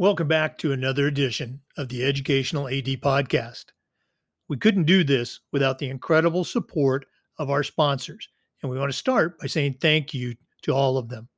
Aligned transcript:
Welcome 0.00 0.28
back 0.28 0.56
to 0.58 0.72
another 0.72 1.06
edition 1.06 1.60
of 1.76 1.90
the 1.90 2.02
Educational 2.06 2.68
AD 2.68 2.86
Podcast. 3.02 3.66
We 4.48 4.56
couldn't 4.56 4.84
do 4.84 5.04
this 5.04 5.40
without 5.52 5.78
the 5.78 5.90
incredible 5.90 6.42
support 6.42 7.04
of 7.38 7.50
our 7.50 7.62
sponsors, 7.62 8.26
and 8.62 8.70
we 8.70 8.78
want 8.78 8.90
to 8.90 8.96
start 8.96 9.38
by 9.38 9.46
saying 9.46 9.74
thank 9.74 10.14
you 10.14 10.36
to 10.62 10.72
all 10.72 10.96
of 10.96 11.10
them. 11.10 11.28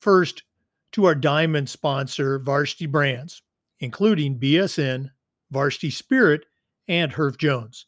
First, 0.00 0.42
to 0.90 1.04
our 1.04 1.14
diamond 1.14 1.68
sponsor, 1.68 2.40
Varsity 2.40 2.86
Brands, 2.86 3.42
including 3.78 4.40
BSN, 4.40 5.10
Varsity 5.52 5.90
Spirit, 5.90 6.46
and 6.88 7.12
Herff 7.12 7.38
Jones. 7.38 7.86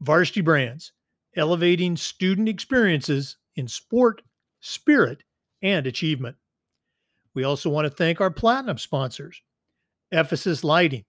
Varsity 0.00 0.40
Brands, 0.40 0.93
elevating 1.36 1.96
student 1.96 2.48
experiences 2.48 3.36
in 3.56 3.68
sport, 3.68 4.22
spirit, 4.60 5.22
and 5.62 5.86
achievement. 5.86 6.36
We 7.34 7.44
also 7.44 7.70
want 7.70 7.86
to 7.86 7.90
thank 7.90 8.20
our 8.20 8.30
platinum 8.30 8.78
sponsors 8.78 9.40
Ephesus 10.12 10.62
Lighting, 10.62 11.04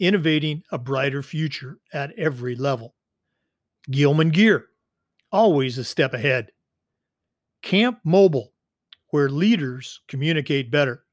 innovating 0.00 0.62
a 0.72 0.78
brighter 0.78 1.22
future 1.22 1.78
at 1.92 2.12
every 2.18 2.56
level. 2.56 2.94
Gilman 3.90 4.30
Gear, 4.30 4.66
always 5.30 5.78
a 5.78 5.84
step 5.84 6.14
ahead. 6.14 6.50
Camp 7.62 7.98
Mobile, 8.04 8.52
where 9.10 9.28
leaders 9.28 10.00
communicate 10.08 10.70
better. 10.70 11.04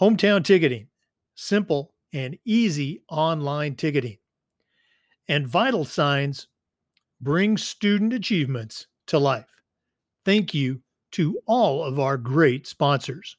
Hometown 0.00 0.42
Ticketing, 0.42 0.88
simple 1.34 1.94
and 2.12 2.36
easy 2.44 3.02
online 3.08 3.76
ticketing. 3.76 4.18
And 5.28 5.46
Vital 5.46 5.84
Signs, 5.84 6.48
bring 7.20 7.58
student 7.58 8.14
achievements 8.14 8.86
to 9.06 9.18
life. 9.18 9.62
Thank 10.24 10.54
you 10.54 10.80
to 11.12 11.38
all 11.46 11.84
of 11.84 12.00
our 12.00 12.16
great 12.16 12.66
sponsors. 12.66 13.36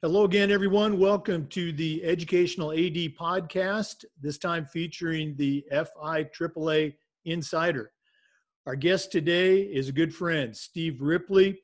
Hello 0.00 0.24
again, 0.24 0.50
everyone. 0.50 0.98
Welcome 0.98 1.46
to 1.48 1.72
the 1.72 2.04
Educational 2.04 2.70
AD 2.70 3.16
podcast, 3.18 4.04
this 4.20 4.38
time 4.38 4.64
featuring 4.64 5.34
the 5.36 5.64
FI 5.70 6.24
AAA 6.24 6.94
Insider. 7.24 7.90
Our 8.66 8.76
guest 8.76 9.10
today 9.10 9.58
is 9.60 9.88
a 9.88 9.92
good 9.92 10.14
friend, 10.14 10.56
Steve 10.56 11.00
Ripley. 11.00 11.58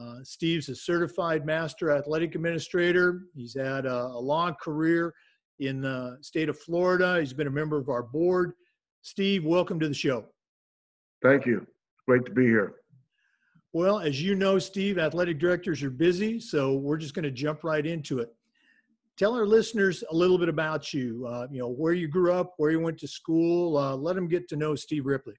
Uh, 0.00 0.18
Steve's 0.22 0.68
a 0.68 0.76
certified 0.76 1.44
master 1.44 1.90
athletic 1.90 2.36
administrator. 2.36 3.22
He's 3.34 3.54
had 3.54 3.84
a, 3.84 4.06
a 4.06 4.20
long 4.20 4.54
career 4.62 5.12
in 5.60 5.80
the 5.80 6.18
state 6.20 6.48
of 6.48 6.58
Florida. 6.58 7.18
He's 7.20 7.32
been 7.32 7.46
a 7.46 7.50
member 7.50 7.78
of 7.78 7.88
our 7.88 8.02
board. 8.02 8.52
Steve, 9.02 9.44
welcome 9.44 9.78
to 9.80 9.88
the 9.88 9.94
show. 9.94 10.26
Thank 11.22 11.46
you. 11.46 11.66
Great 12.06 12.24
to 12.26 12.32
be 12.32 12.44
here. 12.44 12.74
Well, 13.72 13.98
as 13.98 14.22
you 14.22 14.34
know, 14.34 14.58
Steve, 14.58 14.98
athletic 14.98 15.38
directors 15.38 15.82
are 15.82 15.90
busy, 15.90 16.38
so 16.38 16.74
we're 16.74 16.96
just 16.96 17.14
going 17.14 17.24
to 17.24 17.30
jump 17.30 17.64
right 17.64 17.84
into 17.84 18.20
it. 18.20 18.32
Tell 19.16 19.34
our 19.34 19.46
listeners 19.46 20.04
a 20.10 20.14
little 20.14 20.38
bit 20.38 20.48
about 20.48 20.92
you. 20.92 21.26
Uh, 21.28 21.46
you 21.50 21.60
know, 21.60 21.68
where 21.68 21.92
you 21.92 22.08
grew 22.08 22.32
up, 22.32 22.54
where 22.56 22.70
you 22.70 22.80
went 22.80 22.98
to 22.98 23.08
school. 23.08 23.76
Uh, 23.76 23.96
let 23.96 24.16
them 24.16 24.28
get 24.28 24.48
to 24.48 24.56
know 24.56 24.74
Steve 24.74 25.06
Ripley. 25.06 25.34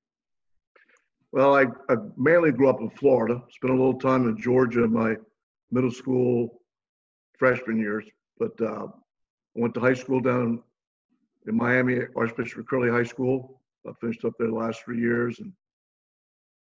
Well, 1.32 1.56
I, 1.56 1.64
I, 1.90 1.96
mainly 2.18 2.52
grew 2.52 2.70
up 2.70 2.80
in 2.80 2.90
Florida. 2.92 3.42
Spent 3.52 3.74
a 3.74 3.76
little 3.76 4.00
time 4.00 4.28
in 4.28 4.38
Georgia 4.38 4.86
in 4.86 4.94
my 4.94 5.16
middle 5.72 5.92
school 5.92 6.62
freshman 7.38 7.78
years, 7.78 8.06
but 8.38 8.60
uh, 8.62 8.88
went 9.56 9.74
to 9.74 9.80
high 9.80 9.94
school 9.94 10.20
down 10.20 10.62
in 11.48 11.56
Miami, 11.56 11.98
at 11.98 12.10
Archbishop 12.16 12.66
McCurley 12.66 12.92
High 12.92 13.04
School. 13.04 13.62
I 13.88 13.92
finished 14.02 14.26
up 14.26 14.34
there 14.38 14.48
the 14.48 14.56
last 14.56 14.84
three 14.84 15.00
years 15.00 15.40
and 15.40 15.54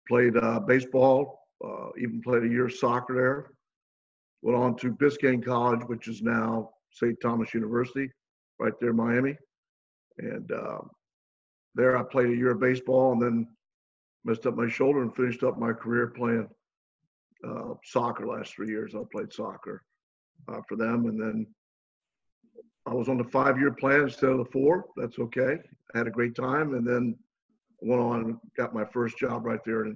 played 0.07 0.35
uh, 0.37 0.59
baseball, 0.59 1.39
uh, 1.63 1.89
even 1.99 2.21
played 2.21 2.43
a 2.43 2.47
year 2.47 2.65
of 2.65 2.73
soccer 2.73 3.13
there. 3.13 3.51
Went 4.41 4.57
on 4.57 4.75
to 4.77 4.91
Biscayne 4.91 5.45
College, 5.45 5.81
which 5.85 6.07
is 6.07 6.21
now 6.21 6.71
St. 6.91 7.15
Thomas 7.21 7.53
University, 7.53 8.09
right 8.59 8.73
there 8.79 8.89
in 8.89 8.95
Miami. 8.95 9.37
And 10.17 10.51
uh, 10.51 10.79
there 11.75 11.95
I 11.97 12.03
played 12.03 12.31
a 12.31 12.35
year 12.35 12.51
of 12.51 12.59
baseball 12.59 13.13
and 13.13 13.21
then 13.21 13.47
messed 14.25 14.45
up 14.45 14.55
my 14.55 14.67
shoulder 14.67 15.03
and 15.03 15.15
finished 15.15 15.43
up 15.43 15.59
my 15.59 15.73
career 15.73 16.07
playing 16.07 16.47
uh, 17.47 17.73
soccer 17.83 18.25
last 18.25 18.53
three 18.55 18.67
years. 18.67 18.93
I 18.95 19.01
played 19.11 19.31
soccer 19.31 19.83
uh, 20.47 20.61
for 20.67 20.75
them. 20.75 21.05
And 21.05 21.19
then 21.19 21.47
I 22.91 22.93
was 22.93 23.07
on 23.07 23.17
the 23.17 23.23
five 23.23 23.57
year 23.57 23.71
plan 23.71 24.01
instead 24.01 24.31
of 24.31 24.37
the 24.37 24.51
four. 24.51 24.85
That's 24.97 25.17
okay. 25.17 25.57
I 25.93 25.97
had 25.97 26.07
a 26.07 26.11
great 26.11 26.35
time. 26.35 26.73
And 26.73 26.85
then 26.85 27.15
went 27.79 28.01
on 28.01 28.21
and 28.21 28.37
got 28.57 28.73
my 28.73 28.83
first 28.83 29.17
job 29.17 29.45
right 29.45 29.61
there 29.65 29.85
in, 29.85 29.95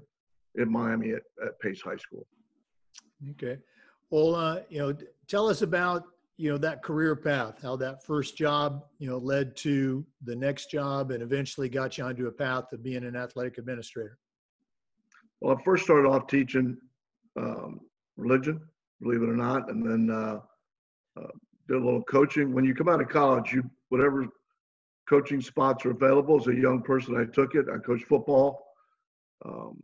in 0.56 0.72
Miami 0.72 1.12
at, 1.12 1.24
at 1.46 1.60
Pace 1.60 1.82
High 1.82 1.98
School. 1.98 2.26
Okay. 3.32 3.58
Well, 4.12 4.34
uh, 4.34 4.62
you 4.70 4.80
know, 4.80 4.96
tell 5.28 5.50
us 5.50 5.62
about, 5.62 6.04
you 6.38 6.50
know, 6.50 6.58
that 6.58 6.84
career 6.84 7.18
path, 7.18 7.62
how 7.62 7.76
that 7.76 8.06
first 8.06 8.38
job, 8.38 8.86
you 8.98 9.10
know, 9.10 9.18
led 9.18 9.58
to 9.58 10.06
the 10.24 10.36
next 10.36 10.72
job 10.72 11.12
and 11.12 11.22
eventually 11.22 11.68
got 11.68 11.98
you 11.98 12.06
onto 12.06 12.28
a 12.28 12.32
path 12.32 12.72
of 12.72 12.82
being 12.82 13.04
an 13.04 13.18
athletic 13.18 13.58
administrator. 13.58 14.18
Well, 15.42 15.58
I 15.58 15.64
first 15.64 15.84
started 15.84 16.08
off 16.08 16.28
teaching 16.28 16.78
um, 17.36 17.82
religion, 18.16 18.62
believe 19.02 19.22
it 19.22 19.28
or 19.28 19.36
not, 19.36 19.70
and 19.70 19.86
then 19.86 20.10
uh, 20.10 20.40
uh, 21.20 21.28
did 21.68 21.78
a 21.78 21.84
little 21.84 22.04
coaching. 22.04 22.54
When 22.54 22.66
you 22.66 22.76
come 22.76 22.90
out 22.90 23.02
of 23.02 23.10
college, 23.10 23.54
you 23.54 23.64
whatever 23.90 24.28
coaching 25.08 25.42
spots 25.42 25.86
are 25.86 25.92
available. 25.92 26.40
As 26.40 26.48
a 26.48 26.56
young 26.56 26.82
person, 26.82 27.16
I 27.16 27.26
took 27.26 27.56
it. 27.56 27.66
I 27.74 27.78
coached 27.78 28.06
football, 28.06 28.64
um, 29.44 29.78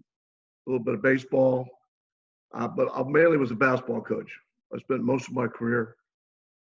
a 0.67 0.71
little 0.71 0.83
bit 0.83 0.95
of 0.95 1.01
baseball, 1.01 1.67
uh, 2.53 2.67
but 2.67 2.89
I 2.93 3.03
mainly 3.03 3.37
was 3.37 3.51
a 3.51 3.55
basketball 3.55 4.01
coach. 4.01 4.31
I 4.73 4.79
spent 4.79 5.03
most 5.03 5.27
of 5.27 5.33
my 5.33 5.47
career 5.47 5.95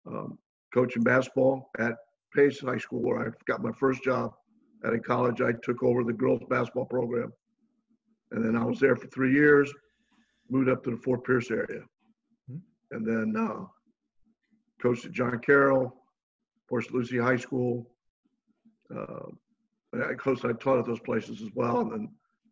um, 0.05 0.37
coaching 0.73 1.03
basketball 1.03 1.69
at 1.79 1.95
Pace 2.35 2.59
High 2.59 2.77
School, 2.77 3.01
where 3.01 3.27
I 3.27 3.31
got 3.47 3.63
my 3.63 3.71
first 3.71 4.03
job. 4.03 4.33
At 4.83 4.93
a 4.93 4.99
college, 4.99 5.41
I 5.41 5.51
took 5.63 5.81
over 5.81 6.03
the 6.03 6.13
girls 6.13 6.41
basketball 6.49 6.85
program, 6.85 7.33
and 8.31 8.45
then 8.45 8.55
I 8.55 8.63
was 8.63 8.79
there 8.79 8.95
for 8.95 9.07
three 9.07 9.33
years. 9.33 9.73
Moved 10.49 10.69
up 10.69 10.83
to 10.83 10.91
the 10.91 10.97
Fort 10.97 11.23
Pierce 11.23 11.49
area, 11.49 11.81
hmm. 12.47 12.57
and 12.91 13.03
then 13.03 13.35
uh, 13.35 13.65
coached 14.85 15.05
at 15.05 15.11
John 15.11 15.39
Carroll, 15.39 15.95
Port 16.69 16.91
Lucie 16.93 17.17
High 17.17 17.37
School, 17.37 17.89
uh, 18.95 19.29
of 19.93 20.17
course, 20.17 20.43
I 20.43 20.51
taught 20.53 20.79
at 20.79 20.85
those 20.85 20.99
places 20.99 21.41
as 21.41 21.49
well. 21.55 21.79
And 21.79 21.91
then 21.91 22.09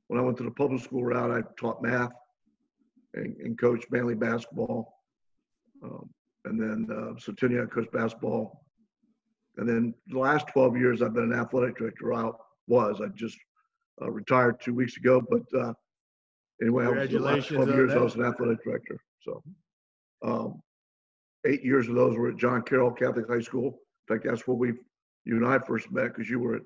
when 0.08 0.20
I 0.20 0.24
went 0.24 0.38
to 0.38 0.44
the 0.44 0.52
public 0.52 0.82
school 0.82 1.04
route, 1.04 1.30
I 1.30 1.42
taught 1.60 1.84
math 1.84 2.14
and, 3.14 3.36
and 3.38 3.60
coached 3.60 3.86
mainly 3.92 4.16
basketball. 4.16 4.94
Um, 5.84 6.10
and 6.46 6.60
then 6.60 6.88
uh, 6.92 7.20
Centennial, 7.20 7.66
I 7.66 7.68
coached 7.68 7.92
basketball. 7.92 8.64
And 9.58 9.70
then 9.70 9.94
the 10.08 10.18
last 10.18 10.48
12 10.48 10.78
years, 10.78 11.02
I've 11.02 11.14
been 11.14 11.32
an 11.32 11.40
athletic 11.40 11.78
director. 11.78 12.14
I 12.14 12.32
was. 12.68 13.02
I 13.02 13.10
just 13.10 13.38
uh, 14.02 14.10
retired 14.10 14.60
two 14.60 14.74
weeks 14.74 14.98
ago. 14.98 15.22
But 15.30 15.44
uh, 15.60 15.74
anyway, 16.62 16.86
I 16.86 16.90
was, 16.90 17.10
the 17.10 17.20
last 17.20 17.50
12 17.50 17.70
years, 17.70 17.90
that. 17.92 18.00
I 18.00 18.02
was 18.02 18.16
an 18.16 18.26
athletic 18.26 18.64
director. 18.64 18.98
So 19.22 19.44
um, 20.24 20.62
eight 21.46 21.64
years 21.64 21.88
of 21.88 21.96
those 21.96 22.18
were 22.18 22.30
at 22.30 22.38
John 22.38 22.62
Carroll 22.62 22.92
Catholic 22.92 23.28
High 23.30 23.42
School. 23.42 23.80
In 24.08 24.16
fact, 24.16 24.26
that's 24.26 24.48
where 24.48 24.58
we 24.58 24.74
you 25.26 25.38
and 25.38 25.46
I 25.46 25.60
first 25.60 25.92
met 25.92 26.10
because 26.10 26.30
you 26.30 26.40
were 26.40 26.56
at 26.56 26.62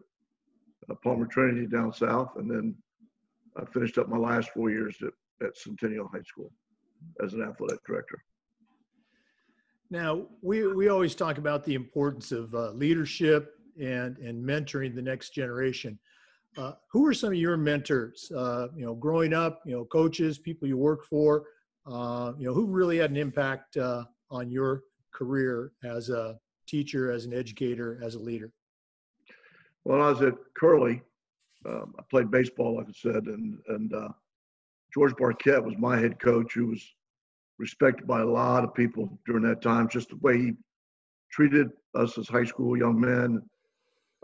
uh, 0.89 0.95
Palmer 1.03 1.27
Trinity 1.27 1.67
down 1.67 1.93
south, 1.93 2.31
and 2.37 2.49
then 2.49 2.75
I 3.55 3.65
finished 3.65 3.97
up 3.97 4.07
my 4.07 4.17
last 4.17 4.49
four 4.49 4.69
years 4.69 4.95
at, 5.01 5.45
at 5.45 5.57
Centennial 5.57 6.07
High 6.07 6.23
School 6.23 6.51
as 7.23 7.33
an 7.33 7.41
athletic 7.41 7.79
director. 7.85 8.19
Now, 9.89 10.25
we, 10.41 10.67
we 10.67 10.89
always 10.89 11.15
talk 11.15 11.37
about 11.37 11.63
the 11.63 11.75
importance 11.75 12.31
of 12.31 12.53
uh, 12.53 12.71
leadership 12.71 13.53
and, 13.79 14.17
and 14.17 14.43
mentoring 14.43 14.93
the 14.93 15.01
next 15.01 15.33
generation. 15.33 15.97
Uh, 16.57 16.73
who 16.91 17.05
are 17.05 17.13
some 17.13 17.29
of 17.29 17.35
your 17.35 17.55
mentors, 17.55 18.31
uh, 18.35 18.67
you 18.75 18.83
know, 18.83 18.95
growing 18.95 19.31
up, 19.31 19.61
you 19.63 19.75
know, 19.75 19.85
coaches, 19.85 20.39
people 20.39 20.67
you 20.67 20.75
work 20.75 21.05
for, 21.05 21.43
uh, 21.85 22.33
you 22.39 22.47
know, 22.47 22.53
who 22.53 22.65
really 22.65 22.97
had 22.97 23.11
an 23.11 23.17
impact 23.17 23.77
uh, 23.77 24.03
on 24.29 24.49
your 24.49 24.83
career 25.13 25.71
as 25.83 26.09
a 26.09 26.37
teacher, 26.67 27.11
as 27.11 27.25
an 27.25 27.33
educator, 27.33 27.99
as 28.03 28.15
a 28.15 28.19
leader? 28.19 28.51
Well, 29.83 30.01
I 30.01 30.09
was 30.09 30.21
at 30.21 30.33
Curley. 30.57 31.01
Um, 31.65 31.95
I 31.97 32.03
played 32.09 32.29
baseball, 32.29 32.77
like 32.77 32.87
I 32.87 32.93
said, 32.93 33.25
and 33.25 33.57
and 33.67 33.93
uh, 33.93 34.09
George 34.93 35.13
Barquette 35.13 35.63
was 35.63 35.77
my 35.77 35.97
head 35.97 36.19
coach, 36.19 36.53
who 36.53 36.67
was 36.67 36.83
respected 37.57 38.05
by 38.05 38.21
a 38.21 38.25
lot 38.25 38.63
of 38.63 38.73
people 38.73 39.17
during 39.25 39.43
that 39.43 39.61
time. 39.61 39.89
Just 39.89 40.09
the 40.09 40.17
way 40.17 40.37
he 40.37 40.53
treated 41.31 41.69
us 41.95 42.17
as 42.17 42.27
high 42.27 42.43
school 42.43 42.77
young 42.77 42.99
men, 42.99 43.41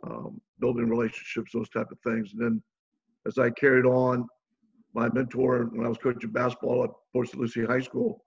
um, 0.03 0.39
building 0.59 0.87
relationships, 0.87 1.51
those 1.53 1.69
type 1.69 1.91
of 1.91 1.99
things. 1.99 2.33
And 2.33 2.41
then 2.41 2.63
as 3.25 3.37
I 3.37 3.49
carried 3.49 3.85
on, 3.85 4.27
my 4.93 5.09
mentor 5.09 5.69
when 5.73 5.85
I 5.85 5.89
was 5.89 5.97
coaching 5.97 6.31
basketball 6.31 6.83
at 6.83 6.91
Port 7.11 7.27
St. 7.27 7.39
Lucie 7.39 7.65
High 7.65 7.81
School, 7.81 8.23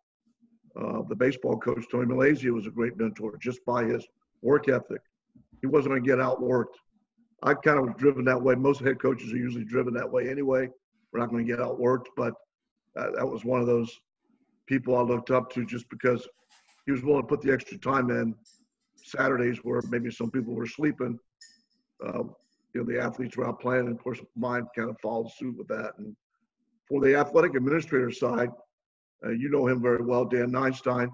uh, 0.81 1.03
the 1.09 1.17
baseball 1.17 1.57
coach, 1.59 1.85
Tony 1.91 2.07
Malaysia, 2.07 2.53
was 2.53 2.67
a 2.67 2.71
great 2.71 2.97
mentor 2.99 3.37
just 3.41 3.65
by 3.65 3.85
his 3.85 4.07
work 4.43 4.69
ethic. 4.69 5.01
He 5.61 5.67
wasn't 5.67 5.93
going 5.93 6.03
to 6.03 6.09
get 6.09 6.19
outworked 6.19 6.75
I 7.43 7.55
kind 7.55 7.79
of 7.79 7.85
was 7.87 7.95
driven 7.99 8.25
that 8.25 8.41
way. 8.41 8.55
Most 8.55 8.81
head 8.81 9.01
coaches 9.01 9.33
are 9.33 9.37
usually 9.37 9.65
driven 9.65 9.95
that 9.95 10.11
way 10.11 10.29
anyway. 10.29 10.69
We're 11.13 11.21
not 11.21 11.31
going 11.31 11.47
to 11.47 11.53
get 11.53 11.61
outworked, 11.61 12.07
but 12.17 12.35
uh, 12.97 13.11
that 13.15 13.27
was 13.27 13.45
one 13.45 13.61
of 13.61 13.67
those 13.67 14.01
people 14.67 14.97
I 14.97 15.03
looked 15.03 15.31
up 15.31 15.53
to 15.53 15.65
just 15.65 15.89
because 15.91 16.27
he 16.87 16.93
was 16.93 17.03
willing 17.03 17.23
to 17.23 17.29
put 17.29 17.43
the 17.43 17.53
extra 17.53 17.79
time 17.79 18.11
in 18.11 18.35
Saturdays 18.97 19.59
where 19.59 19.83
maybe 19.91 20.11
some 20.11 20.31
people 20.31 20.55
were 20.55 20.67
sleeping. 20.67 21.19
Uh, 22.05 22.25
you 22.75 22.83
know, 22.83 22.85
the 22.85 22.99
athletes 22.99 23.37
were 23.37 23.47
out 23.47 23.61
playing, 23.61 23.87
and 23.87 23.97
of 23.97 24.03
course, 24.03 24.21
mine 24.35 24.67
kind 24.75 24.91
of 24.91 24.99
followed 25.01 25.31
suit 25.33 25.57
with 25.57 25.69
that. 25.69 25.93
And 25.99 26.17
for 26.89 27.01
the 27.01 27.15
athletic 27.15 27.55
administrator 27.55 28.11
side, 28.11 28.51
uh, 29.25 29.31
you 29.31 29.49
know 29.51 29.67
him 29.67 29.81
very 29.81 30.03
well, 30.03 30.25
Dan 30.25 30.51
Neinstein, 30.51 31.09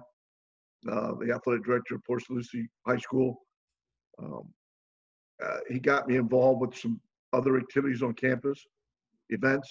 uh, 0.89 1.13
the 1.19 1.33
athletic 1.33 1.65
director 1.65 1.95
of 1.95 2.03
Port 2.03 2.23
Lucie 2.29 2.67
High 2.85 2.97
School. 2.97 3.39
Um, 4.21 4.43
uh, 5.43 5.57
he 5.69 5.79
got 5.79 6.07
me 6.07 6.17
involved 6.17 6.61
with 6.61 6.77
some 6.77 6.99
other 7.33 7.57
activities 7.57 8.03
on 8.03 8.13
campus, 8.13 8.63
events, 9.29 9.69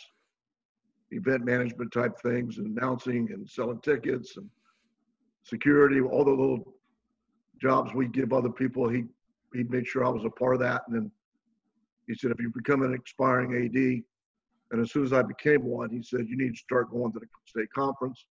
event 1.11 1.45
management 1.45 1.93
type 1.93 2.19
things, 2.23 2.59
and 2.59 2.77
announcing 2.79 3.29
and 3.33 3.49
selling 3.49 3.81
tickets 3.81 4.37
and 4.37 4.49
security, 5.45 6.01
all 6.01 6.25
the 6.25 6.31
little 6.31 6.75
jobs 7.61 7.93
we 7.95 8.09
give 8.09 8.33
other 8.33 8.51
people. 8.51 8.89
He 8.89 9.05
he 9.55 9.65
made 9.65 9.87
sure 9.87 10.05
I 10.05 10.09
was 10.09 10.25
a 10.25 10.31
part 10.31 10.55
of 10.55 10.61
that, 10.61 10.83
and 10.87 10.97
then 10.97 11.11
he 12.07 12.15
said, 12.15 12.31
if 12.31 12.41
you 12.41 12.51
become 12.55 12.83
an 12.83 12.95
expiring 12.95 13.55
AD, 13.65 14.03
and 14.73 14.81
as 14.81 14.91
soon 14.91 15.05
as 15.05 15.13
I 15.13 15.23
became 15.23 15.65
one, 15.65 15.91
he 15.91 16.03
said, 16.03 16.27
you 16.29 16.37
need 16.37 16.55
to 16.55 16.59
start 16.59 16.91
going 16.91 17.13
to 17.13 17.21
the 17.21 17.27
state 17.45 17.71
conference, 17.75 18.25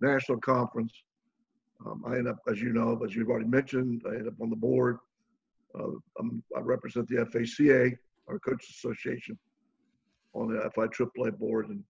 national 0.00 0.38
conference. 0.38 0.92
Um, 1.84 2.04
I 2.06 2.16
end 2.16 2.28
up, 2.28 2.38
as 2.48 2.60
you 2.60 2.74
know, 2.74 3.00
as 3.04 3.16
you've 3.16 3.30
already 3.30 3.48
mentioned, 3.48 4.02
I 4.06 4.16
end 4.16 4.28
up 4.28 4.34
on 4.40 4.50
the 4.50 4.56
board. 4.56 4.98
Uh, 5.74 5.92
i 6.54 6.60
represent 6.60 7.08
the 7.08 7.16
FACA, 7.24 7.96
our 8.28 8.38
coaches 8.38 8.68
association, 8.76 9.38
on 10.34 10.52
the 10.52 10.70
FI 10.74 10.86
AAA 10.88 11.38
board, 11.38 11.70
and 11.70 11.82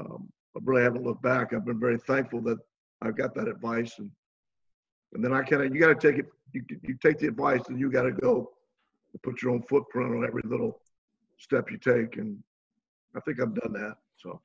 um, 0.00 0.28
I 0.56 0.60
really 0.64 0.82
haven't 0.82 1.04
looked 1.04 1.22
back. 1.22 1.52
I've 1.52 1.64
been 1.64 1.78
very 1.78 1.98
thankful 1.98 2.40
that 2.42 2.58
I've 3.00 3.16
got 3.16 3.32
that 3.36 3.46
advice, 3.46 3.94
and 4.00 4.10
and 5.12 5.24
then 5.24 5.32
I 5.32 5.42
kind 5.42 5.62
of 5.62 5.72
you 5.72 5.80
got 5.80 5.98
to 5.98 6.10
take 6.10 6.18
it. 6.18 6.26
You 6.52 6.64
you 6.82 6.98
take 7.00 7.18
the 7.18 7.28
advice, 7.28 7.62
and 7.68 7.78
you 7.78 7.88
got 7.90 8.02
to 8.02 8.12
go 8.12 8.50
put 9.22 9.40
your 9.42 9.52
own 9.52 9.62
footprint 9.62 10.14
on 10.14 10.24
every 10.24 10.42
little 10.44 10.80
step 11.38 11.70
you 11.70 11.78
take, 11.78 12.16
and 12.16 12.42
I 13.16 13.20
think 13.20 13.40
I've 13.40 13.54
done 13.54 13.72
that. 13.72 13.96
So. 14.16 14.40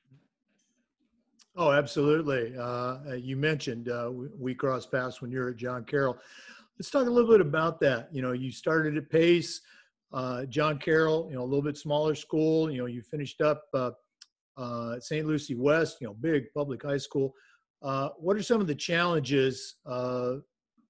Oh, 1.56 1.72
absolutely. 1.72 2.56
Uh, 2.58 3.14
you 3.14 3.38
mentioned 3.38 3.90
uh, 3.90 4.12
we 4.12 4.56
crossed 4.56 4.92
paths 4.92 5.22
when 5.22 5.32
you're 5.32 5.50
at 5.50 5.58
John 5.58 5.84
Carroll. 5.84 6.18
Let's 6.80 6.90
talk 6.90 7.06
a 7.06 7.10
little 7.10 7.30
bit 7.30 7.42
about 7.42 7.80
that. 7.82 8.10
You 8.12 8.24
know, 8.24 8.32
you 8.32 8.52
started 8.52 8.98
at 8.98 9.10
Pace, 9.10 9.62
uh, 10.12 10.46
John 10.46 10.80
Carroll. 10.80 11.28
You 11.30 11.36
know, 11.36 11.44
a 11.44 11.46
little 11.46 11.62
bit 11.62 11.78
smaller 11.78 12.16
school. 12.16 12.72
You 12.72 12.80
know, 12.80 12.86
you 12.88 13.02
finished 13.04 13.42
up 13.42 13.66
uh, 13.76 13.92
uh, 14.58 14.94
at 14.96 15.04
St. 15.04 15.28
Lucie 15.28 15.56
West. 15.56 15.98
You 16.02 16.08
know, 16.08 16.14
big 16.16 16.46
public 16.56 16.82
high 16.82 16.98
school. 16.98 17.36
Uh, 17.84 18.10
what 18.18 18.36
are 18.36 18.44
some 18.44 18.60
of 18.60 18.68
the 18.68 18.76
challenges? 18.76 19.76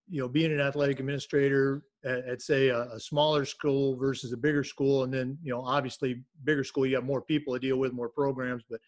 you 0.10 0.20
know, 0.20 0.28
being 0.28 0.52
an 0.52 0.60
athletic 0.60 1.00
administrator 1.00 1.84
at, 2.06 2.26
at 2.26 2.42
say 2.42 2.70
a, 2.70 2.84
a, 2.92 3.00
smaller 3.00 3.46
school 3.46 3.96
versus 3.96 4.34
a 4.34 4.38
bigger 4.38 4.64
school, 4.64 5.04
and 5.04 5.14
then 5.14 5.38
you 5.44 5.52
know, 5.52 5.62
obviously, 5.62 6.24
bigger 6.44 6.64
school 6.64 6.86
you 6.86 6.96
have 6.96 7.06
more 7.06 7.22
people 7.22 7.54
to 7.54 7.60
deal 7.60 7.78
with, 7.78 7.94
more 7.94 8.10
programs. 8.10 8.64
But 8.70 8.80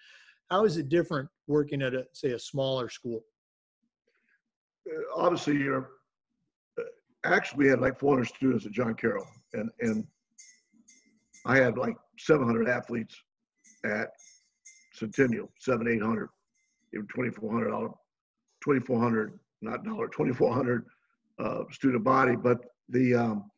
how 0.50 0.65
is 0.65 0.77
it 0.77 0.89
different 0.89 1.29
working 1.47 1.81
at 1.81 1.94
a 1.94 2.06
say 2.13 2.31
a 2.31 2.39
smaller 2.39 2.89
school? 2.89 3.23
Uh, 4.89 5.01
obviously, 5.15 5.56
you 5.56 5.71
know, 5.71 5.85
uh, 6.79 6.83
actually 7.23 7.65
we 7.65 7.69
had 7.69 7.79
like 7.79 8.00
400 8.00 8.25
students 8.25 8.65
at 8.65 8.71
John 8.71 8.95
Carroll, 8.95 9.27
and 9.53 9.69
and 9.79 10.06
I 11.45 11.57
had 11.57 11.77
like 11.77 11.95
700 12.19 12.68
athletes 12.68 13.15
at 13.85 14.09
Centennial, 14.94 15.51
seven, 15.59 15.88
800, 15.88 16.29
even 16.94 17.07
2,400 17.07 17.91
2,400, 18.65 19.39
not 19.61 19.83
dollar, 19.83 20.07
2,400 20.07 20.85
uh, 21.39 21.63
student 21.71 22.03
body. 22.03 22.35
But 22.35 22.59
the 22.89 23.15
um, 23.15 23.51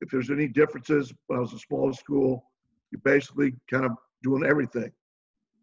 if, 0.00 0.10
there's 0.10 0.30
any 0.30 0.48
differences, 0.48 1.12
when 1.26 1.38
I 1.38 1.42
was 1.42 1.52
a 1.52 1.58
smaller 1.58 1.92
school, 1.92 2.44
you're 2.90 3.00
basically 3.04 3.54
kind 3.70 3.84
of 3.84 3.92
doing 4.22 4.44
everything 4.44 4.90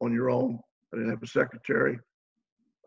on 0.02 0.14
your 0.14 0.30
own. 0.30 0.60
I 0.94 0.98
didn't 0.98 1.12
have 1.12 1.24
a 1.24 1.28
secretary. 1.28 2.00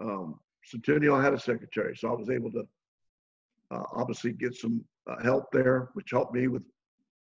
Um, 0.00 0.40
Centennial 0.64 1.20
had 1.20 1.34
a 1.34 1.40
secretary, 1.40 1.96
so 1.96 2.08
I 2.08 2.14
was 2.14 2.30
able 2.30 2.50
to 2.52 2.66
uh, 3.70 3.84
obviously 3.94 4.32
get 4.32 4.54
some 4.54 4.84
uh, 5.10 5.22
help 5.22 5.44
there, 5.52 5.90
which 5.94 6.10
helped 6.10 6.34
me 6.34 6.48
with 6.48 6.62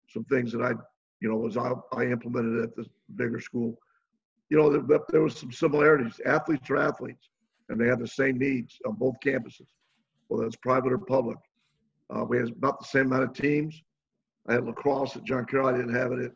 some 0.09 0.25
things 0.25 0.53
that 0.53 0.63
I, 0.63 0.73
you 1.21 1.29
know, 1.29 1.37
was 1.37 1.57
I, 1.57 1.73
I 1.93 2.05
implemented 2.05 2.63
at 2.65 2.77
the 2.77 2.87
bigger 3.17 3.41
school. 3.41 3.79
You 4.51 4.59
know, 4.59 4.71
there, 4.71 5.01
there 5.11 5.23
was 5.23 5.37
some 5.37 5.53
similarities. 5.53 6.21
Athletes 6.27 6.69
are 6.71 6.77
athletes, 6.77 7.31
and 7.69 7.81
they 7.81 7.87
have 7.87 8.01
the 8.01 8.09
same 8.09 8.39
needs 8.39 8.77
on 8.85 8.95
both 8.95 9.15
campuses 9.25 9.69
whether 10.31 10.47
it's 10.47 10.57
private 10.57 10.93
or 10.93 10.99
public. 10.99 11.37
Uh, 12.15 12.25
we 12.25 12.39
had 12.39 12.49
about 12.51 12.81
the 12.81 12.87
same 12.87 13.07
amount 13.07 13.25
of 13.25 13.33
teams. 13.33 13.83
I 14.49 14.55
had 14.55 14.65
lacrosse 14.65 15.17
at 15.17 15.25
John 15.25 15.45
Carroll. 15.45 15.69
I 15.69 15.77
didn't 15.77 15.95
have 15.95 16.13
it 16.13 16.25
at 16.25 16.33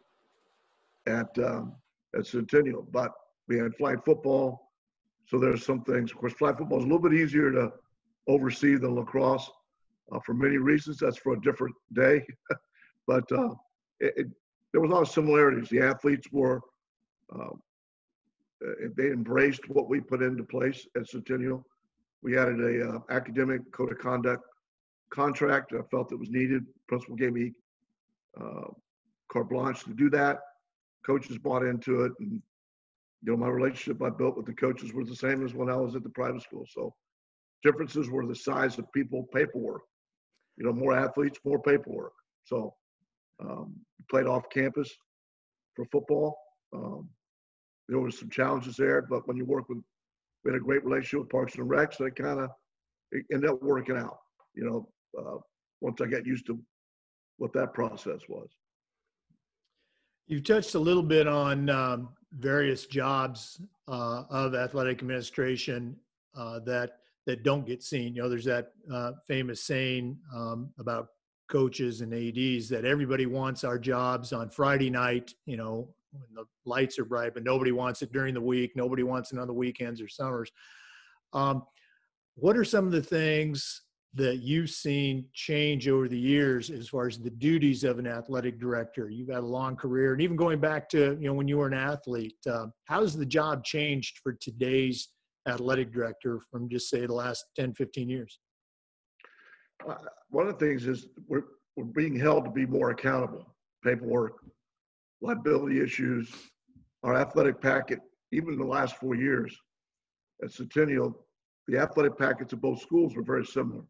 at, 1.07 1.39
um, 1.39 1.75
at 2.17 2.27
Centennial, 2.27 2.87
but 2.91 3.13
we 3.49 3.59
had 3.59 3.75
flag 3.77 4.03
football. 4.05 4.71
So 5.27 5.39
there's 5.39 5.65
some 5.65 5.83
things. 5.85 6.11
Of 6.13 6.19
course, 6.19 6.33
flag 6.35 6.59
football 6.59 6.79
is 6.79 6.85
a 6.85 6.87
little 6.87 7.03
bit 7.03 7.15
easier 7.15 7.51
to 7.53 7.73
oversee 8.29 8.77
than 8.77 8.95
lacrosse 8.95 9.51
uh, 10.13 10.21
for 10.25 10.35
many 10.35 10.59
reasons. 10.59 10.99
That's 10.99 11.19
for 11.19 11.35
a 11.35 11.41
different 11.41 11.75
day. 11.93 12.25
but 13.07 13.31
uh, 13.33 13.51
it, 14.01 14.15
it, 14.17 14.27
there 14.73 14.81
was 14.81 14.91
a 14.91 14.95
lot 14.95 15.03
of 15.03 15.09
similarities. 15.09 15.69
The 15.69 15.81
athletes 15.81 16.29
were 16.33 16.61
um, 17.33 17.61
uh, 18.67 18.89
they 18.97 19.09
embraced 19.09 19.69
what 19.69 19.89
we 19.89 20.01
put 20.01 20.23
into 20.23 20.45
place 20.45 20.87
at 20.97 21.09
Centennial. 21.09 21.65
We 22.23 22.39
added 22.39 22.61
a 22.61 22.89
uh, 22.89 22.99
academic 23.11 23.71
code 23.73 23.93
of 23.93 23.99
conduct 23.99 24.45
contract. 25.15 25.73
I 25.73 25.83
felt 25.91 26.13
it 26.13 26.19
was 26.19 26.31
needed. 26.31 26.65
Principal 26.89 27.17
gave 27.17 27.33
me 27.33 27.53
uh, 28.41 28.69
carte 29.31 29.49
blanche 29.49 29.85
to 29.85 29.95
do 29.95 30.11
that. 30.11 30.39
Coaches 31.07 31.39
bought 31.39 31.65
into 31.65 32.03
it, 32.05 32.13
and 32.21 32.43
you 33.23 33.33
know 33.33 33.37
my 33.37 33.49
relationship 33.49 34.03
I 34.03 34.11
built 34.11 34.37
with 34.37 34.47
the 34.47 34.55
coaches 34.55 34.93
was 34.93 35.09
the 35.09 35.17
same 35.17 35.45
as 35.45 35.55
when 35.55 35.71
I 35.71 35.77
was 35.77 35.95
at 35.95 36.03
the 36.03 36.11
private 36.11 36.43
school. 36.43 36.67
So 36.69 36.95
differences 37.63 38.11
were 38.11 38.27
the 38.27 38.35
size 38.35 38.79
of 38.79 38.91
people, 38.93 39.29
paperwork. 39.35 39.83
You 40.57 40.67
know, 40.67 40.73
more 40.73 40.97
athletes, 40.97 41.39
more 41.45 41.61
paperwork. 41.61 42.13
So 42.45 42.75
um, 43.41 43.75
played 44.11 44.27
off 44.27 44.45
campus 44.51 44.91
for 45.75 45.85
football. 45.87 46.37
Um, 46.75 47.09
there 47.89 47.99
was 47.99 48.19
some 48.19 48.31
challenges 48.31 48.77
there, 48.77 49.03
but 49.03 49.27
when 49.29 49.37
you 49.37 49.45
work 49.45 49.69
with 49.69 49.79
we 50.45 50.53
had 50.53 50.61
a 50.61 50.65
great 50.65 50.85
relationship 50.85 51.21
with 51.21 51.31
Parks 51.31 51.55
and 51.55 51.69
Rec, 51.69 51.93
so 51.93 52.05
it 52.05 52.17
kind 52.17 52.41
of 52.41 52.51
ended 53.33 53.49
up 53.49 53.63
working 53.63 53.97
out. 53.97 54.19
You 54.55 54.65
know, 54.65 54.89
uh, 55.19 55.39
once 55.81 56.01
I 56.01 56.07
got 56.07 56.27
used 56.27 56.47
to 56.47 56.59
what 57.39 57.53
that 57.55 57.75
process 57.75 58.21
was. 58.29 58.49
You've 60.27 60.45
touched 60.45 60.75
a 60.75 60.79
little 60.79 61.03
bit 61.03 61.27
on 61.27 61.69
um, 61.69 62.09
various 62.33 62.87
jobs 62.87 63.61
uh, 63.89 64.23
of 64.31 64.55
athletic 64.55 65.01
administration 65.01 65.97
uh, 66.37 66.61
that 66.61 66.99
that 67.27 67.43
don't 67.43 67.67
get 67.67 67.83
seen. 67.83 68.15
You 68.15 68.23
know, 68.23 68.29
there's 68.29 68.45
that 68.45 68.73
uh, 68.93 69.13
famous 69.27 69.63
saying 69.63 70.19
um, 70.35 70.71
about 70.79 71.09
coaches 71.49 72.01
and 72.03 72.13
ads 72.13 72.69
that 72.69 72.85
everybody 72.85 73.27
wants 73.27 73.65
our 73.65 73.79
jobs 73.79 74.33
on 74.33 74.51
Friday 74.51 74.91
night. 74.91 75.33
You 75.47 75.57
know, 75.57 75.95
when 76.13 76.29
the 76.35 76.45
lights 76.65 76.99
are 76.99 77.05
bright, 77.05 77.35
but 77.35 77.45
nobody 77.45 77.73
wants 77.73 78.03
it 78.03 78.13
during 78.13 78.35
the 78.35 78.41
week. 78.41 78.73
Nobody 78.77 79.03
wants 79.03 79.33
it 79.33 79.39
on 79.39 79.47
the 79.47 79.55
weekends 79.55 80.01
or 80.01 80.09
summers. 80.09 80.51
Um, 81.33 81.65
what 82.37 82.57
are 82.57 82.65
some 82.65 82.87
of 82.87 82.93
the 82.93 83.03
things 83.03 83.83
that 84.17 84.43
you've 84.43 84.71
seen 84.71 85.27
change 85.33 85.89
over 85.89 86.09
the 86.09 86.19
years 86.19 86.71
as 86.71 86.89
far 86.89 87.07
as 87.07 87.19
the 87.19 87.31
duties 87.31 87.85
of 87.85 87.99
an 87.99 88.07
athletic 88.07 88.61
director? 88.61 89.11
You've 89.11 89.29
had 89.29 89.43
a 89.43 89.47
long 89.47 89.77
career, 89.77 90.13
and 90.13 90.23
even 90.23 90.37
going 90.37 90.61
back 90.61 90.89
to 90.91 91.17
you 91.21 91.29
know 91.29 91.35
when 91.35 91.49
you 91.49 91.59
were 91.59 91.67
an 91.67 91.75
athlete, 91.75 92.37
uh, 92.49 92.67
how's 92.85 93.17
the 93.17 93.27
job 93.27 93.65
changed 93.65 94.21
for 94.23 94.33
today's 94.41 95.09
athletic 95.49 95.93
director 95.93 96.41
from 96.51 96.69
just 96.69 96.89
say 96.89 97.07
the 97.07 97.13
last 97.13 97.45
10, 97.57 97.75
15 97.75 98.09
years? 98.09 98.39
Uh, 99.87 99.97
one 100.31 100.47
of 100.47 100.59
the 100.59 100.67
things 100.67 100.87
is 100.87 101.09
we're, 101.29 101.45
we're 101.77 101.85
being 101.85 102.19
held 102.19 102.45
to 102.45 102.51
be 102.51 102.67
more 102.67 102.91
accountable. 102.91 103.55
Paperwork, 103.85 104.45
liability 105.21 105.83
issues, 105.83 106.33
our 107.03 107.15
athletic 107.15 107.61
packet, 107.61 108.01
even 108.33 108.55
in 108.55 108.59
the 108.59 108.65
last 108.65 108.97
four 108.97 109.15
years 109.15 109.55
at 110.43 110.51
Centennial, 110.51 111.27
the 111.69 111.79
athletic 111.79 112.17
packets 112.17 112.53
of 112.53 112.61
both 112.61 112.81
schools 112.81 113.15
were 113.15 113.23
very 113.23 113.45
similar. 113.45 113.83